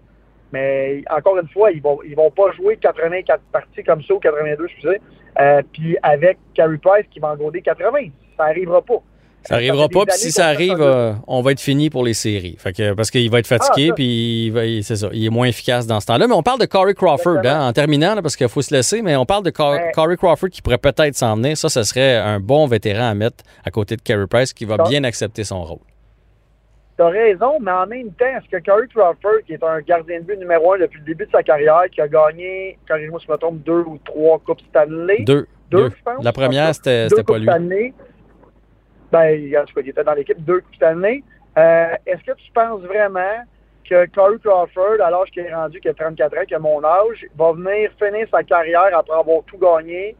Mais 0.51 1.03
encore 1.10 1.38
une 1.38 1.48
fois, 1.50 1.72
ils 1.72 1.82
vont, 1.82 2.00
ils 2.03 2.15
vont 2.15 2.32
pas 2.32 2.51
jouer 2.53 2.77
84 2.77 3.41
parties 3.51 3.84
comme 3.84 4.01
ça, 4.03 4.13
ou 4.13 4.20
82, 4.20 4.65
excusez. 4.65 5.01
Euh, 5.39 5.62
puis 5.74 5.98
avec 6.01 6.38
Carey 6.53 6.77
Price 6.82 7.06
qui 7.12 7.20
va 7.20 7.34
en 7.34 7.51
80. 7.51 8.10
Ça 8.38 8.46
n'arrivera 8.46 8.82
pas. 8.82 9.01
Ça 9.43 9.55
n'arrivera 9.55 9.88
pas, 9.88 10.05
puis 10.05 10.15
si 10.17 10.31
ça 10.31 10.48
arrive, 10.48 10.81
euh, 10.81 11.13
on 11.25 11.41
va 11.41 11.53
être 11.53 11.62
fini 11.62 11.89
pour 11.89 12.03
les 12.03 12.13
séries. 12.13 12.55
Fait 12.60 12.74
que, 12.74 12.93
parce 12.93 13.10
qu'il 13.10 13.31
va 13.31 13.39
être 13.39 13.48
fatigué, 13.48 13.86
Ah, 13.86 13.88
ça. 13.89 13.93
puis 13.96 14.51
c'est 14.84 14.96
ça, 14.98 15.10
il 15.13 15.25
est 15.25 15.29
moins 15.29 15.48
efficace 15.48 15.88
dans 15.88 16.00
ce 16.00 16.05
temps-là. 16.08 16.27
Mais 16.27 16.34
on 16.36 16.43
parle 16.43 16.60
de 16.60 16.65
Corey 16.65 16.93
Crawford, 16.93 17.39
hein, 17.46 17.67
en 17.67 17.74
terminant, 17.74 18.15
là, 18.15 18.22
parce 18.22 18.36
qu'il 18.36 18.50
faut 18.50 18.62
se 18.62 18.74
laisser, 18.74 19.01
mais 19.01 19.15
on 19.15 19.25
parle 19.25 19.43
de 19.43 19.50
Cor- 19.50 19.72
Ouais. 19.72 19.91
Corey 19.96 20.17
Crawford 20.17 20.50
qui 20.50 20.62
pourrait 20.62 20.77
peut-être 20.77 21.15
s'en 21.15 21.36
venir. 21.38 21.55
Ça, 21.58 21.69
ce 21.69 21.84
serait 21.84 22.17
un 22.17 22.39
bon 22.39 22.67
vétéran 22.67 23.10
à 23.10 23.13
mettre 23.15 23.43
à 23.65 23.72
côté 23.72 23.96
de 23.96 24.01
Carey 24.01 24.27
Price 24.29 24.51
qui 24.53 24.65
va 24.65 24.75
Ça. 24.77 24.84
bien 24.84 25.03
accepter 25.05 25.43
son 25.46 25.63
rôle. 25.63 25.79
T'as 26.98 27.08
raison, 27.10 27.60
mais 27.62 27.72
en 27.72 27.88
même 27.88 28.12
temps, 28.12 28.25
est-ce 28.25 28.50
que 28.58 28.62
Corey 28.63 28.88
Crawford, 28.93 29.39
qui 29.48 29.53
est 29.53 29.63
un 29.63 29.79
gardien 29.79 30.19
de 30.19 30.25
but 30.25 30.38
numéro 30.38 30.74
un 30.74 30.79
depuis 30.79 31.00
le 31.00 31.05
début 31.05 31.25
de 31.25 31.31
sa 31.31 31.41
carrière, 31.43 31.84
qui 31.89 32.01
a 32.01 32.10
gagné, 32.10 32.77
corrigez-moi 32.89 33.22
si 33.22 33.25
je 33.27 33.31
me 33.31 33.38
trompe, 33.38 33.63
deux 33.63 33.84
ou 33.88 33.98
trois 34.03 34.38
Coupes 34.46 34.60
Stanley, 34.69 35.22
Deux. 35.24 35.48
Deux, 35.72 35.77
deux. 35.84 35.89
je 35.98 36.03
pense. 36.03 36.24
La 36.24 36.34
première, 36.34 36.75
c'était 36.75 37.08
pas 37.25 37.38
lui. 37.38 37.46
Stanley, 37.46 37.93
ben, 39.11 39.57
en 39.57 39.65
tout 39.65 39.73
cas, 39.73 39.81
il 39.81 39.89
était 39.89 40.03
dans 40.03 40.13
l'équipe 40.13 40.43
deux 40.43 40.61
Coupes 40.61 40.75
Stanley. 40.75 41.23
Euh, 41.57 41.95
est-ce 42.05 42.23
que 42.23 42.37
tu 42.37 42.51
penses 42.53 42.81
vraiment 42.81 43.43
que 43.89 44.05
Corey 44.07 44.37
Crawford, 44.43 45.01
à 45.03 45.09
l'âge 45.09 45.29
qu'il 45.31 45.43
est 45.43 45.53
rendu, 45.53 45.79
qui 45.79 45.89
a 45.89 45.93
34 45.93 46.37
ans, 46.37 46.45
qui 46.47 46.55
a 46.55 46.59
mon 46.59 46.83
âge, 46.83 47.25
va 47.37 47.51
venir 47.53 47.91
finir 48.01 48.27
sa 48.29 48.43
carrière 48.43 48.95
après 48.95 49.17
avoir 49.17 49.43
tout 49.47 49.57
gagné 49.57 50.15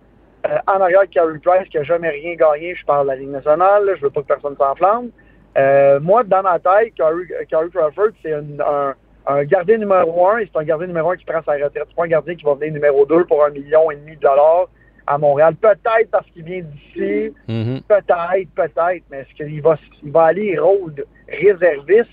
euh, 0.48 0.58
en 0.68 0.82
arrière 0.82 1.02
de 1.02 1.08
Carey 1.08 1.40
Price, 1.44 1.70
qui 1.70 1.78
n'a 1.78 1.84
jamais 1.84 2.10
rien 2.10 2.36
gagné. 2.36 2.74
Je 2.76 2.86
parle 2.86 3.06
de 3.06 3.12
la 3.12 3.16
Ligue 3.18 3.30
nationale, 3.30 3.86
là, 3.86 3.96
je 3.96 4.02
veux 4.02 4.10
pas 4.10 4.22
que 4.22 4.28
personne 4.28 4.56
s'enflamme. 4.58 5.12
Euh, 5.58 6.00
moi, 6.00 6.24
dans 6.24 6.42
ma 6.42 6.58
tête, 6.60 6.94
Corey, 6.98 7.26
Crawford, 7.50 8.10
c'est 8.24 8.34
un 8.34 9.44
gardien 9.44 9.78
numéro 9.78 10.28
un, 10.30 10.40
et 10.40 10.50
c'est 10.52 10.60
un 10.60 10.64
gardien 10.64 10.88
numéro 10.88 11.12
un 11.12 11.18
qui 11.18 11.26
prend 11.26 11.44
sa 11.44 11.54
retraite. 11.54 11.86
C'est 11.90 11.96
pas 11.96 12.06
un 12.06 12.08
gardien 12.08 12.36
qui 12.36 12.44
va 12.44 12.56
venir 12.56 12.74
numéro 12.74 13.06
deux 13.06 13.26
pour 13.26 13.44
un 13.46 13.50
million 13.50 13.92
et 13.92 13.96
demi 13.98 14.16
de 14.16 14.22
dollars 14.22 14.68
à 15.10 15.18
Montréal. 15.18 15.56
Peut-être 15.56 16.10
parce 16.12 16.26
qu'il 16.28 16.44
vient 16.44 16.62
d'ici, 16.62 17.34
Mhm. 17.48 17.82
peut-être, 17.88 18.50
peut-être, 18.56 19.04
mais 19.10 19.18
est-ce 19.22 19.34
qu'il 19.36 19.62
va, 19.62 19.78
il 20.04 20.12
va 20.12 20.24
aller 20.26 20.58
rôle 20.58 20.94
réserviste? 21.28 22.10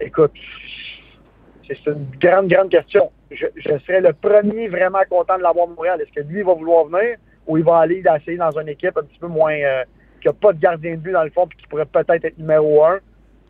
Écoute, 0.00 0.32
c'est 1.66 1.86
une 1.86 2.06
grande, 2.20 2.48
grande 2.48 2.70
question. 2.70 3.10
Je, 3.30 3.46
je 3.56 3.78
serais 3.86 4.00
le 4.00 4.12
premier 4.12 4.68
vraiment 4.68 5.00
content 5.10 5.36
de 5.38 5.42
l'avoir 5.42 5.66
à 5.66 5.70
Montréal. 5.70 6.00
Est-ce 6.02 6.12
que 6.22 6.26
lui 6.26 6.42
va 6.42 6.54
vouloir 6.54 6.84
venir 6.86 7.16
ou 7.46 7.56
il 7.56 7.64
va 7.64 7.78
aller 7.78 8.02
essayer 8.16 8.36
dans 8.36 8.50
une 8.58 8.68
équipe 8.68 8.96
un 8.96 9.02
petit 9.02 9.18
peu 9.18 9.26
moins 9.26 9.52
euh, 9.54 9.82
qui 10.20 10.28
n'a 10.28 10.32
pas 10.34 10.52
de 10.52 10.58
gardien 10.60 10.92
de 10.92 10.96
but 11.00 11.12
dans 11.12 11.24
le 11.24 11.30
fond 11.30 11.46
puis 11.46 11.58
qui 11.58 11.66
pourrait 11.66 11.86
peut-être 11.86 12.24
être 12.24 12.38
numéro 12.38 12.84
un? 12.84 12.98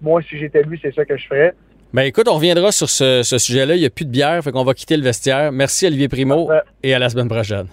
Moi, 0.01 0.23
si 0.23 0.39
j'étais 0.39 0.63
lui, 0.63 0.79
c'est 0.83 0.95
ça 0.95 1.05
que 1.05 1.17
je 1.17 1.27
ferais. 1.27 1.55
Ben 1.93 2.03
écoute, 2.03 2.29
on 2.29 2.35
reviendra 2.35 2.71
sur 2.71 2.89
ce, 2.91 3.23
ce 3.23 3.39
sujet-là. 3.39 3.75
Il 3.75 3.81
n'y 3.81 3.87
a 3.87 3.91
plus 3.91 4.05
de 4.05 4.11
bière, 4.11 4.43
fait 4.45 4.53
qu'on 4.53 4.63
va 4.65 4.75
quitter 4.75 4.97
le 4.97 5.03
vestiaire. 5.03 5.51
Merci 5.53 5.87
Olivier 5.87 6.09
Primo 6.09 6.47
Parfait. 6.47 6.69
et 6.83 6.95
à 6.95 6.99
la 6.99 7.09
semaine 7.09 7.29
prochaine. 7.29 7.67